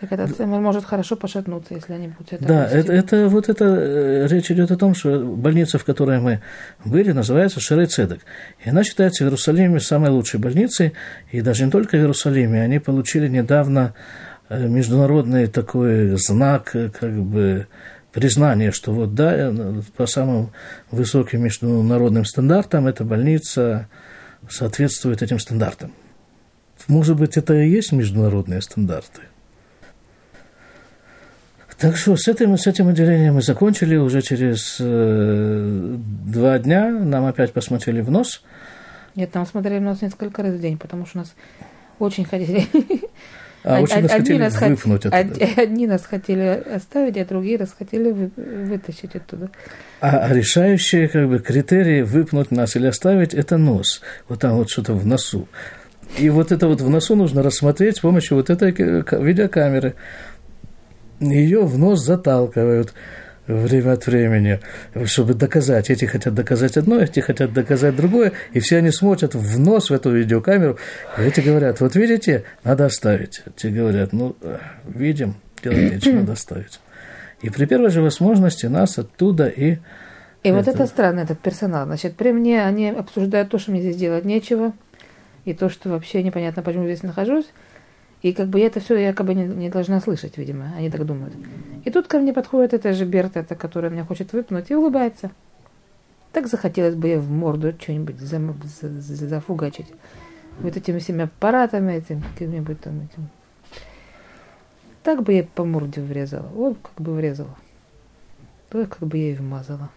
[0.00, 3.64] Так этот Семель может хорошо пошатнуться, если они будут это Да, это, это, вот это
[3.64, 6.42] э, речь идет о том, что больница, в которой мы
[6.84, 8.20] были, называется Шарей Цедек.
[8.64, 10.94] И она считается в Иерусалиме самой лучшей больницей,
[11.30, 13.94] и даже не только в Иерусалиме, они получили недавно
[14.48, 17.68] э, международный такой знак, э, как бы
[18.14, 19.52] признание, что вот да,
[19.96, 20.50] по самым
[20.90, 23.88] высоким международным стандартам эта больница
[24.48, 25.92] соответствует этим стандартам.
[26.86, 29.22] Может быть, это и есть международные стандарты.
[31.78, 33.96] Так что с этим, с этим отделением мы закончили.
[33.96, 38.42] Уже через э, два дня нам опять посмотрели в нос.
[39.16, 41.34] Нет, нам смотрели в нос несколько раз в день, потому что нас
[41.98, 42.66] очень хотели...
[43.64, 45.46] А очень нас хотели нас выпнуть оттуда.
[45.56, 49.48] Одни нас хотели оставить, а другие нас хотели вытащить оттуда.
[50.00, 54.02] А, а решающие как бы, критерии выпнуть нас или оставить– это нос.
[54.28, 55.48] Вот там вот что-то в носу.
[56.18, 59.94] И вот это вот в носу нужно рассмотреть с помощью вот этой видеокамеры.
[61.20, 62.92] Ее в нос заталкивают
[63.46, 64.60] время от времени,
[65.04, 65.90] чтобы доказать.
[65.90, 69.92] Эти хотят доказать одно, эти хотят доказать другое, и все они смотрят в нос в
[69.92, 70.78] эту видеокамеру,
[71.18, 73.42] эти говорят, вот видите, надо оставить.
[73.56, 74.36] Те говорят, ну,
[74.86, 76.80] видим, делать нечего, надо оставить.
[77.42, 79.72] И при первой же возможности нас оттуда и...
[80.42, 80.56] И это...
[80.56, 81.86] вот это странно, этот персонал.
[81.86, 84.72] Значит, при мне они обсуждают то, что мне здесь делать нечего,
[85.44, 87.46] и то, что вообще непонятно, почему здесь нахожусь.
[88.22, 91.34] И как бы я это все якобы не, не должна слышать, видимо, они так думают.
[91.84, 95.30] И тут ко мне подходит эта же Берта, эта, которая меня хочет выпнуть, и улыбается.
[96.32, 99.86] Так захотелось бы ей в морду что-нибудь зам, за, за, зафугачить.
[100.60, 103.28] Вот этими всеми аппаратами, этим каким-нибудь там этим.
[105.02, 106.48] Так бы я по морде врезала.
[106.48, 107.54] Вот как бы врезала.
[108.70, 109.90] То как бы я и вмазала.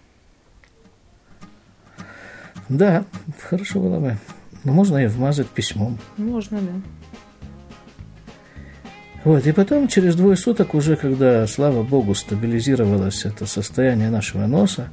[2.69, 3.05] Да,
[3.49, 4.17] хорошо было бы.
[4.65, 5.97] Но можно и вмазать письмом.
[6.17, 6.71] Можно, да.
[9.27, 14.87] Вот, и потом, через двое суток, уже когда, слава богу, стабилизировалось это состояние нашего носа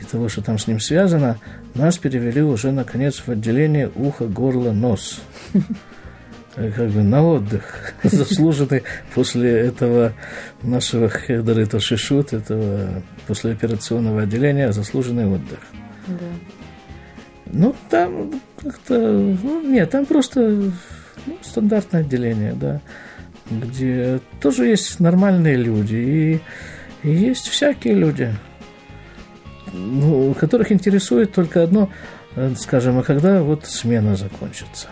[0.00, 1.36] и того, что там с ним связано,
[1.74, 5.20] нас перевели уже, наконец, в отделение ухо, горло, нос.
[6.54, 8.82] Как бы на отдых, заслуженный
[9.14, 10.14] после этого
[10.62, 15.58] нашего хедера, это шишут, этого послеоперационного отделения, заслуженный отдых.
[16.06, 16.14] Да.
[17.44, 20.40] Ну, там как-то, ну, нет, там просто
[21.26, 22.80] ну, стандартное отделение, да
[23.50, 26.40] где тоже есть нормальные люди и,
[27.08, 28.34] и есть всякие люди,
[29.72, 31.90] ну, которых интересует только одно,
[32.36, 34.88] э, скажем, а когда вот смена закончится.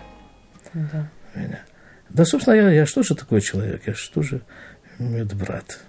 [0.75, 1.09] Да.
[1.35, 1.61] Меня.
[2.11, 3.83] Да, собственно, я, я что же такой человек?
[3.87, 4.43] Я что же
[4.99, 5.81] медбрат?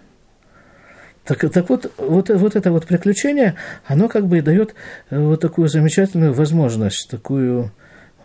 [1.23, 3.55] Так, так вот, вот, вот это вот приключение,
[3.85, 4.73] оно как бы дает
[5.09, 7.71] э, вот такую замечательную возможность, такую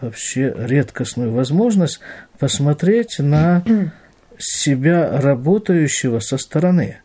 [0.01, 2.01] вообще редкостную возможность
[2.39, 3.63] посмотреть на
[4.39, 6.99] себя работающего со стороны.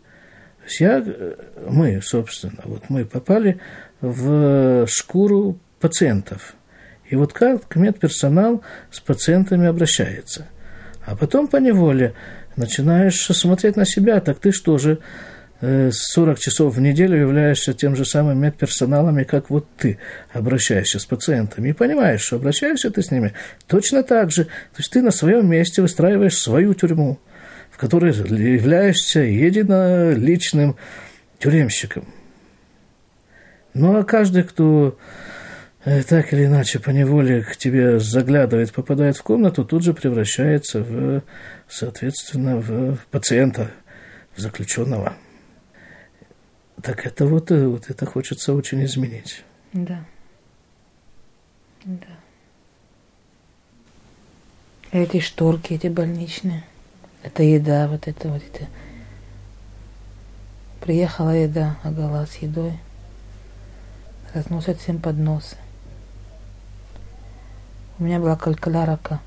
[0.79, 1.03] Я,
[1.67, 3.59] мы, собственно, вот мы попали
[4.01, 6.55] в шкуру пациентов.
[7.09, 8.61] И вот как медперсонал
[8.91, 10.47] с пациентами обращается.
[11.05, 12.13] А потом по неволе
[12.55, 14.99] начинаешь смотреть на себя, так ты что же
[15.61, 19.99] 40 э, часов в неделю являешься тем же самым медперсоналом, как вот ты
[20.31, 21.69] обращаешься с пациентами.
[21.69, 23.33] И понимаешь, что обращаешься ты с ними
[23.67, 24.45] точно так же.
[24.45, 27.19] То есть ты на своем месте выстраиваешь свою тюрьму,
[27.71, 30.77] в которой являешься единоличным
[31.39, 32.07] тюремщиком.
[33.73, 34.97] Ну а каждый, кто
[35.83, 40.81] э, так или иначе по неволе к тебе заглядывает, попадает в комнату, тут же превращается
[40.81, 41.21] в,
[41.67, 43.71] соответственно, в пациента,
[44.37, 45.17] в заключенного.
[46.81, 49.43] Так это вот, э, вот это хочется очень изменить.
[49.73, 50.05] Да.
[51.83, 52.07] Да.
[54.91, 56.63] Эти шторки, эти больничные.
[57.23, 58.67] Это еда, вот это вот это.
[60.81, 62.73] Приехала еда, агала с едой.
[64.33, 65.57] Разносят всем подносы.
[67.97, 69.19] У меня была калькулярака,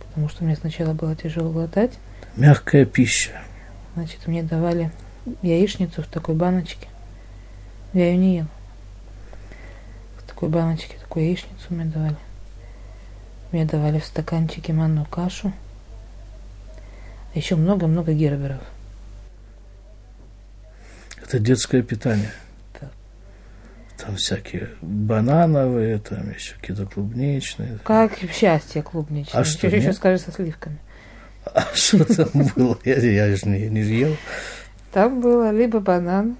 [0.00, 1.92] потому что мне сначала было тяжело глотать.
[2.36, 3.42] Мягкая пища.
[3.94, 4.92] Значит, мне давали
[5.42, 6.88] яичницу в такой баночке.
[7.92, 8.48] Я ее не ем.
[10.18, 12.16] В такой баночке такую яичницу мне давали.
[13.52, 15.52] Мне давали в стаканчике манную кашу.
[17.34, 18.60] А еще много-много герберов.
[21.22, 22.32] Это детское питание.
[22.80, 22.90] Да.
[23.98, 27.78] там всякие банановые, там еще какие-то клубничные.
[27.84, 29.40] Как счастье клубничное.
[29.40, 29.96] А что, Еще, еще нет?
[29.96, 30.78] скажи со сливками.
[31.44, 32.78] А что там было?
[32.84, 34.16] Я, я же не, не ел.
[34.92, 36.36] Там было либо банан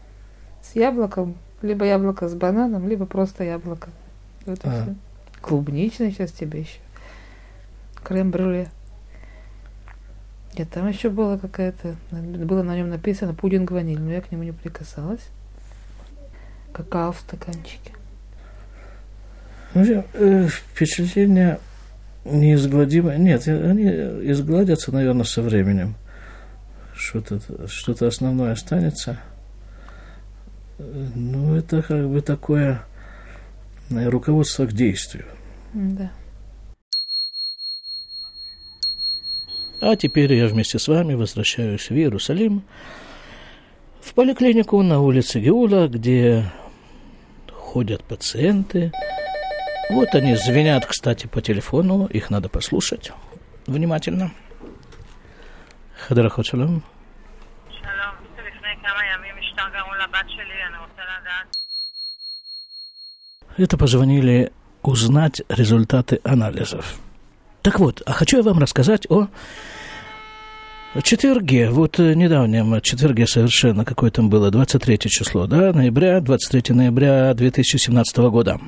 [0.62, 3.90] с яблоком, либо яблоко с бананом, либо просто яблоко.
[4.46, 4.82] Вот А.
[4.82, 4.94] всё.
[5.40, 6.78] Клубничный сейчас тебе еще.
[8.04, 8.68] Крем-брюле.
[10.58, 14.42] Нет, там еще было какая-то, было на нем написано пудинг ваниль, но я к нему
[14.42, 15.28] не прикасалась.
[16.72, 17.92] Какао в стаканчике.
[19.74, 21.60] В общем, э, впечатления
[22.24, 23.18] неизгладимые.
[23.18, 23.84] Нет, э, они
[24.30, 25.94] изгладятся, наверное, со временем.
[26.94, 29.18] Что-то что основное останется
[31.14, 32.82] ну, это как бы такое
[33.90, 35.26] э, руководство к действию.
[35.74, 36.10] Да.
[39.80, 42.62] А теперь я вместе с вами возвращаюсь в Иерусалим,
[44.00, 46.44] в поликлинику на улице Геула, где
[47.50, 48.92] ходят пациенты.
[49.90, 53.12] Вот они звенят, кстати, по телефону, их надо послушать
[53.66, 54.32] внимательно.
[55.96, 56.82] Хадра Хочалам.
[63.56, 64.52] Это позвонили
[64.82, 66.98] узнать результаты анализов.
[67.62, 69.28] Так вот, а хочу я вам рассказать о
[71.02, 77.34] четверге, вот э, недавнем четверге совершенно, какое там было, 23 число, да, ноября, 23 ноября
[77.34, 78.58] 2017 года.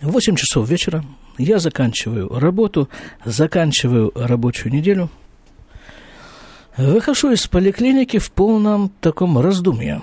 [0.00, 1.04] В 8 часов вечера
[1.36, 2.88] я заканчиваю работу,
[3.24, 5.10] заканчиваю рабочую неделю,
[6.76, 10.02] выхожу из поликлиники в полном таком раздумье.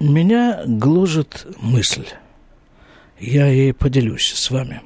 [0.00, 2.06] Меня гложет мысль–
[3.20, 4.82] я ей поделюсь с вами.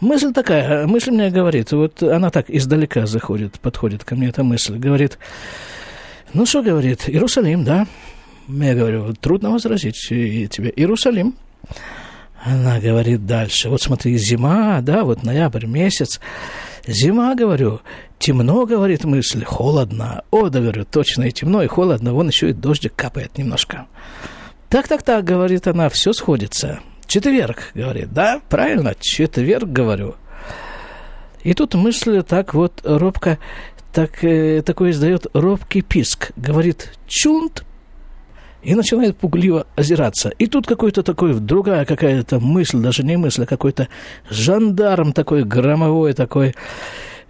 [0.00, 4.76] Мысль такая, мысль мне говорит, вот она так издалека заходит, подходит ко мне эта мысль,
[4.76, 5.18] говорит,
[6.34, 7.86] ну что, говорит, Иерусалим, да?
[8.48, 11.34] Я говорю, трудно возразить тебе, Иерусалим.
[12.44, 16.20] Она говорит дальше, вот смотри, зима, да, вот ноябрь месяц,
[16.86, 17.80] зима, говорю,
[18.18, 20.22] темно, говорит мысль, холодно.
[20.30, 23.86] О, да, говорю, точно и темно, и холодно, вон еще и дождик капает немножко.
[24.68, 26.80] Так, так, так, говорит она, все сходится.
[27.06, 30.16] Четверг, говорит, да, правильно, четверг, говорю.
[31.42, 33.38] И тут мысль так вот робко,
[33.92, 36.32] так, э, такой издает робкий писк.
[36.36, 37.64] Говорит, чунт,
[38.62, 40.30] и начинает пугливо озираться.
[40.38, 43.88] И тут какой-то такой, другая какая-то мысль, даже не мысль, а какой-то
[44.30, 46.54] жандарм такой громовой, такой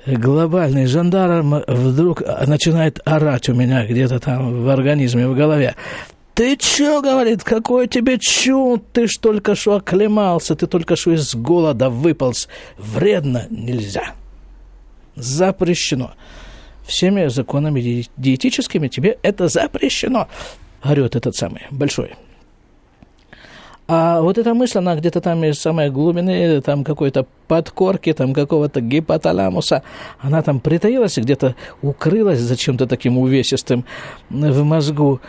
[0.07, 5.75] глобальный жандарм вдруг начинает орать у меня где-то там в организме, в голове.
[6.35, 8.83] Ты чё, говорит, какой тебе чун?
[8.93, 12.49] Ты ж только что оклемался, ты только что из голода выполз.
[12.77, 14.13] Вредно нельзя.
[15.15, 16.13] Запрещено.
[16.87, 20.29] Всеми законами ди- диетическими тебе это запрещено.
[20.83, 22.15] Орет этот самый, большой.
[23.89, 28.81] А вот эта мысль, она где-то там из самой глубины, там какой-то подкорки, там какого-то
[28.81, 29.85] гипоталамуса,
[30.19, 33.85] она там притаилась, где-то укрылась зачем-то таким увесистым
[34.29, 35.21] в мозгу.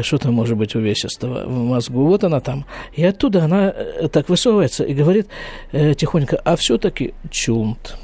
[0.00, 2.04] Что там может быть увесистого в мозгу?
[2.04, 2.66] Вот она там.
[2.92, 5.26] И оттуда она э, так высовывается и говорит
[5.72, 7.96] э, тихонько, а все-таки чунт.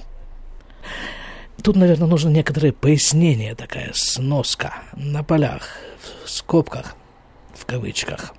[1.63, 5.77] Тут, наверное, нужно некоторое пояснение, такая сноска на полях,
[6.25, 6.97] в скобках,
[7.55, 8.33] в кавычках.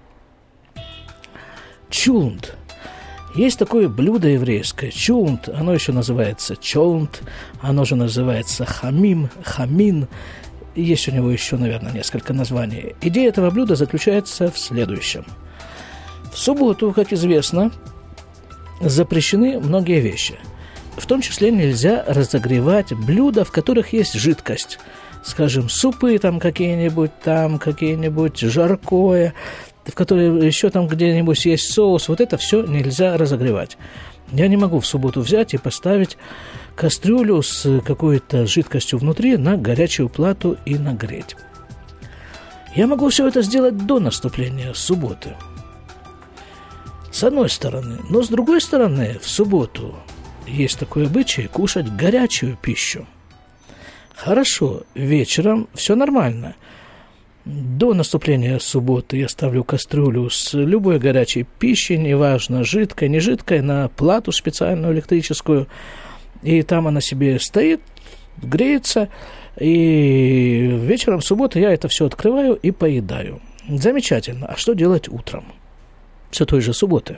[1.90, 2.56] Чулнт.
[3.36, 7.22] Есть такое блюдо еврейское, чулнт, оно еще называется чолнт,
[7.62, 10.08] оно же называется хамим, хамин,
[10.76, 12.96] есть у него еще, наверное, несколько названий.
[13.02, 15.26] Идея этого блюда заключается в следующем.
[16.34, 17.72] В субботу, как известно,
[18.82, 20.40] запрещены многие вещи.
[20.98, 24.80] В том числе нельзя разогревать блюда, в которых есть жидкость.
[25.24, 29.34] Скажем, супы там какие-нибудь, там какие-нибудь жаркое,
[29.86, 32.08] в которой еще там где-нибудь есть соус.
[32.08, 33.78] Вот это все нельзя разогревать.
[34.32, 36.18] Я не могу в субботу взять и поставить
[36.76, 41.36] кастрюлю с какой-то жидкостью внутри на горячую плату и нагреть.
[42.76, 45.36] Я могу все это сделать до наступления субботы.
[47.12, 47.98] С одной стороны.
[48.10, 49.96] Но с другой стороны, в субботу
[50.48, 53.08] есть такой обычай кушать горячую пищу.
[54.16, 56.56] Хорошо, вечером все нормально.
[57.46, 63.90] До наступления субботы я ставлю кастрюлю с любой горячей пищей, неважно, жидкой, не жидкой, на
[63.90, 65.68] плату специальную электрическую.
[66.44, 67.82] И там она себе стоит,
[68.38, 69.10] греется,
[69.60, 73.42] и вечером субботы я это все открываю и поедаю.
[73.68, 74.48] Замечательно.
[74.48, 75.46] А что делать утром?
[76.30, 77.18] Все той же субботы.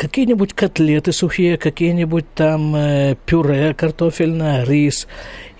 [0.00, 5.06] Какие-нибудь котлеты сухие, какие-нибудь там э, пюре картофельное, рис,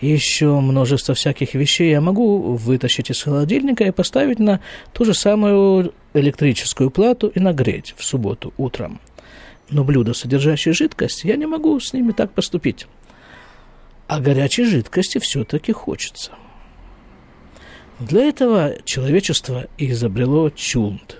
[0.01, 4.61] еще множество всяких вещей я могу вытащить из холодильника и поставить на
[4.95, 8.99] ту же самую электрическую плату и нагреть в субботу утром.
[9.69, 12.87] Но блюда, содержащие жидкость, я не могу с ними так поступить.
[14.07, 16.33] А горячей жидкости все-таки хочется.
[17.99, 21.19] Для этого человечество изобрело чулнт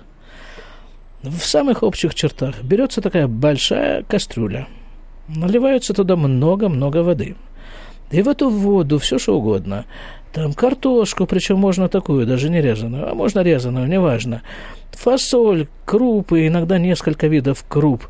[1.23, 4.67] в самых общих чертах берется такая большая кастрюля,
[5.27, 7.35] наливается туда много-много воды.
[8.09, 9.85] И в эту воду все что угодно.
[10.33, 14.41] Там картошку, причем можно такую, даже не резаную, а можно резаную, неважно.
[14.91, 18.07] Фасоль, крупы, иногда несколько видов круп.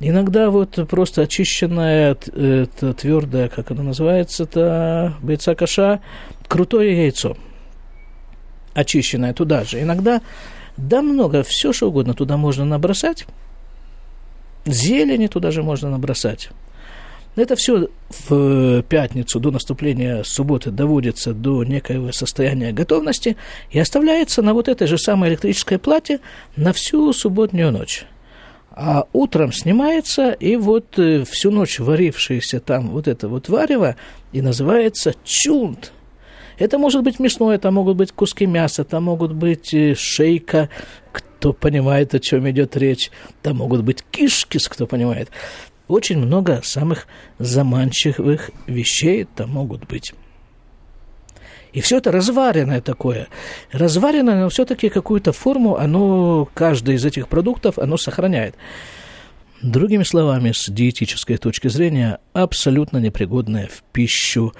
[0.00, 6.00] Иногда вот просто очищенная, это твердая, как она называется, это бойца каша,
[6.48, 7.36] крутое яйцо.
[8.74, 9.80] Очищенное туда же.
[9.80, 10.20] Иногда
[10.76, 13.26] да много, все что угодно туда можно набросать.
[14.66, 16.50] Зелени туда же можно набросать.
[17.36, 17.88] Это все
[18.28, 23.36] в пятницу до наступления субботы доводится до некоего состояния готовности
[23.70, 26.20] и оставляется на вот этой же самой электрической плате
[26.56, 28.06] на всю субботнюю ночь.
[28.70, 33.96] А утром снимается, и вот э, всю ночь варившееся там вот это вот варево
[34.32, 35.92] и называется чунт–
[36.58, 40.68] это может быть мясное, это могут быть куски мяса, там могут быть э, шейка,
[41.12, 43.10] кто понимает, о чем идет речь,
[43.42, 45.30] там могут быть кишки, кто понимает.
[45.88, 47.06] Очень много самых
[47.38, 50.14] заманчивых вещей там могут быть.
[51.74, 53.26] И все это разваренное такое.
[53.72, 58.54] Разваренное, но все-таки какую-то форму, оно, каждый из этих продуктов, оно сохраняет.
[59.60, 64.52] Другими словами, с диетической точки зрения, абсолютно непригодное в пищу,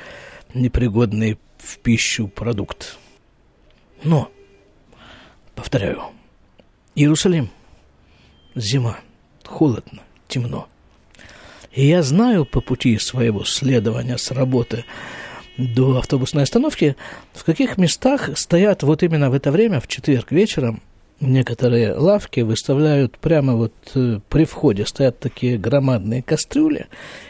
[0.54, 2.98] непригодный в пищу продукт.
[4.02, 4.30] Но,
[5.54, 6.02] повторяю,
[6.94, 7.50] Иерусалим,
[8.54, 8.98] зима,
[9.44, 10.68] холодно, темно.
[11.72, 14.84] И я знаю по пути своего следования с работы
[15.56, 16.96] до автобусной остановки,
[17.32, 20.82] в каких местах стоят вот именно в это время, в четверг вечером,
[21.20, 26.86] некоторые лавки выставляют прямо вот э, при входе, стоят такие громадные кастрюли,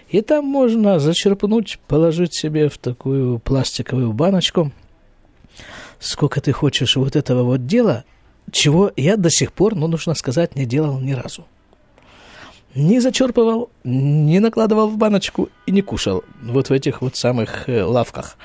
[0.08, 4.72] и там можно зачерпнуть, положить себе в такую пластиковую баночку,
[5.98, 8.04] сколько ты хочешь вот этого вот дела,
[8.50, 11.46] чего я до сих пор, ну, нужно сказать, не делал ни разу.
[12.74, 17.84] Не зачерпывал, не накладывал в баночку и не кушал вот в этих вот самых э,
[17.84, 18.36] лавках.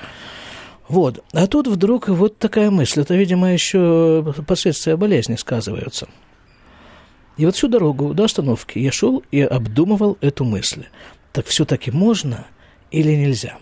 [0.90, 1.22] Вот.
[1.32, 3.02] А тут вдруг вот такая мысль.
[3.02, 6.08] Это, видимо, еще последствия болезни сказываются.
[7.36, 10.86] И вот всю дорогу до остановки я шел и обдумывал эту мысль.
[11.32, 12.44] Так все-таки можно
[12.90, 13.58] или нельзя?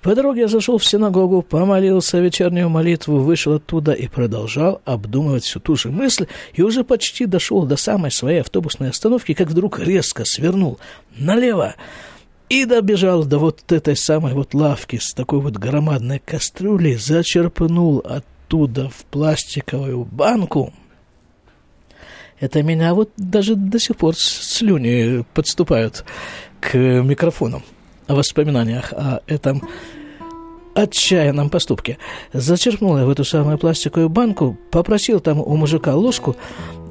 [0.00, 5.60] По дороге я зашел в синагогу, помолился вечернюю молитву, вышел оттуда и продолжал обдумывать всю
[5.60, 10.24] ту же мысль, и уже почти дошел до самой своей автобусной остановки, как вдруг резко
[10.24, 10.78] свернул
[11.18, 11.74] налево
[12.48, 18.88] и добежал до вот этой самой вот лавки с такой вот громадной кастрюлей, зачерпнул оттуда
[18.88, 20.72] в пластиковую банку.
[22.40, 26.04] Это меня вот даже до сих пор слюни подступают
[26.60, 27.62] к микрофону
[28.06, 29.62] о воспоминаниях о этом
[30.74, 31.98] отчаянном поступке.
[32.32, 36.36] Зачерпнул я в эту самую пластиковую банку, попросил там у мужика ложку,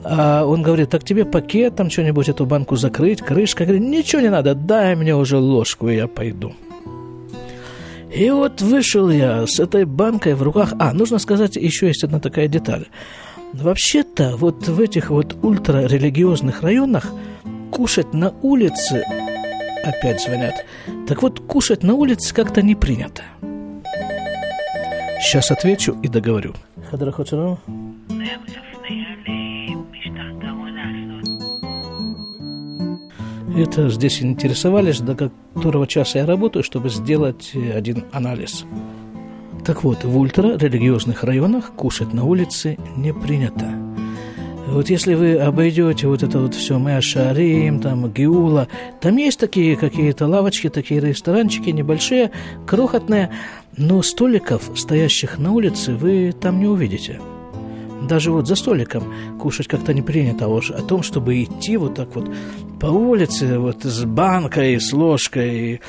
[0.09, 3.65] а он говорит, так тебе пакет, там что-нибудь, эту банку закрыть, крышка.
[3.65, 6.53] Говорит, ничего не надо, дай мне уже ложку, и я пойду.
[8.13, 10.73] И вот вышел я с этой банкой в руках.
[10.79, 12.85] А, нужно сказать, еще есть одна такая деталь.
[13.51, 17.11] Вообще-то вот в этих вот ультрарелигиозных районах
[17.69, 19.03] кушать на улице,
[19.83, 20.65] опять звонят,
[21.05, 23.23] так вот кушать на улице как-то не принято.
[25.21, 26.53] Сейчас отвечу и договорю.
[26.89, 27.59] Хадрахочарам.
[33.57, 38.65] Это здесь интересовались, до которого часа я работаю, чтобы сделать один анализ.
[39.65, 43.73] Так вот, в ультрарелигиозных районах кушать на улице не принято.
[44.67, 48.67] Вот если вы обойдете вот это вот все Мэшарим, там Геула,
[49.01, 52.29] там есть такие какие-то лавочки, такие ресторанчики небольшие,
[52.67, 53.31] крохотные,
[53.75, 57.19] но столиков, стоящих на улице, вы там не увидите–
[58.01, 59.03] даже вот за столиком
[59.39, 62.29] кушать как-то не принято, а уж о том, чтобы идти вот так вот
[62.79, 65.81] по улице, вот с банкой, с ложкой,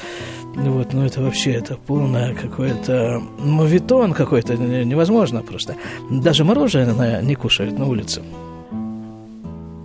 [0.54, 5.76] вот, ну это вообще, это полное какое-то мовитон какой-то, невозможно просто.
[6.11, 8.22] Даже мороженое не кушают на улице.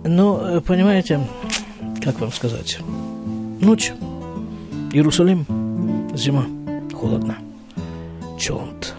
[0.06, 1.20] Ну, понимаете,
[2.02, 2.78] как вам сказать,
[3.60, 3.92] ночь,
[4.92, 5.46] Иерусалим,
[6.14, 6.46] зима,
[6.92, 7.36] холодно,
[8.38, 8.94] чонт.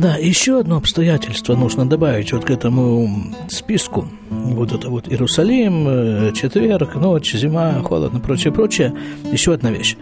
[0.00, 4.08] Да, еще одно обстоятельство нужно добавить вот к этому списку.
[4.30, 8.94] Вот это вот Иерусалим, э, четверг, ночь, зима, холодно, прочее, прочее.
[9.30, 9.98] Еще одна вещь,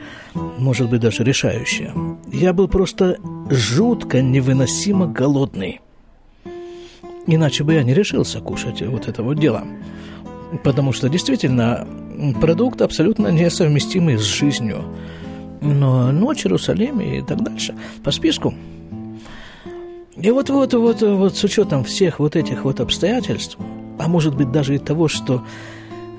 [0.56, 1.92] может быть, даже решающая.
[2.32, 3.16] Я был просто
[3.50, 5.80] жутко невыносимо голодный.
[7.26, 9.64] Иначе бы я не решился кушать вот это вот дело.
[10.62, 11.88] Потому что действительно
[12.40, 14.84] продукт абсолютно несовместимый с жизнью.
[15.60, 17.74] Но ночь в Иерусалиме и так дальше.
[18.04, 18.54] По списку
[20.20, 23.56] и вот, вот, вот, вот с учетом всех вот этих вот обстоятельств,
[23.98, 25.44] а может быть даже и того, что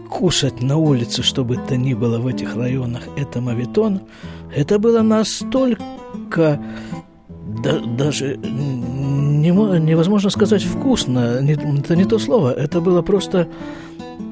[0.09, 4.01] кушать на улице, чтобы то ни было в этих районах, это мавитон,
[4.55, 6.59] это было настолько
[7.63, 13.47] да, даже не, невозможно сказать вкусно, не, это не то слово, это было просто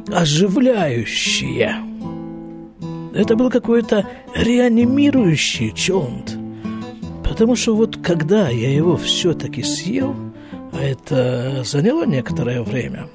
[0.07, 1.76] оживляющее.
[3.13, 4.05] Это был какой-то
[4.36, 6.37] реанимирующий чонт.
[7.28, 10.16] Потому что вот когда я его все-таки съел,
[10.74, 13.08] а это заняло некоторое время,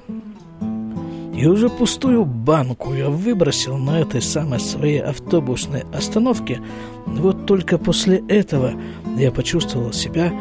[1.35, 6.61] и уже пустую банку я выбросил на этой самой своей автобусной остановке,
[7.05, 8.73] вот только после этого
[9.17, 10.31] я почувствовал себя,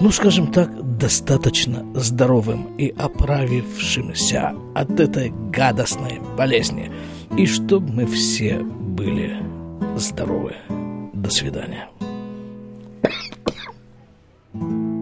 [0.00, 6.90] ну, скажем так, достаточно здоровым и оправившимся от этой гадостной болезни.
[7.38, 9.36] И чтобы мы все были
[9.96, 10.56] здоровы.
[11.12, 11.88] До свидания.
[14.54, 14.93] thank you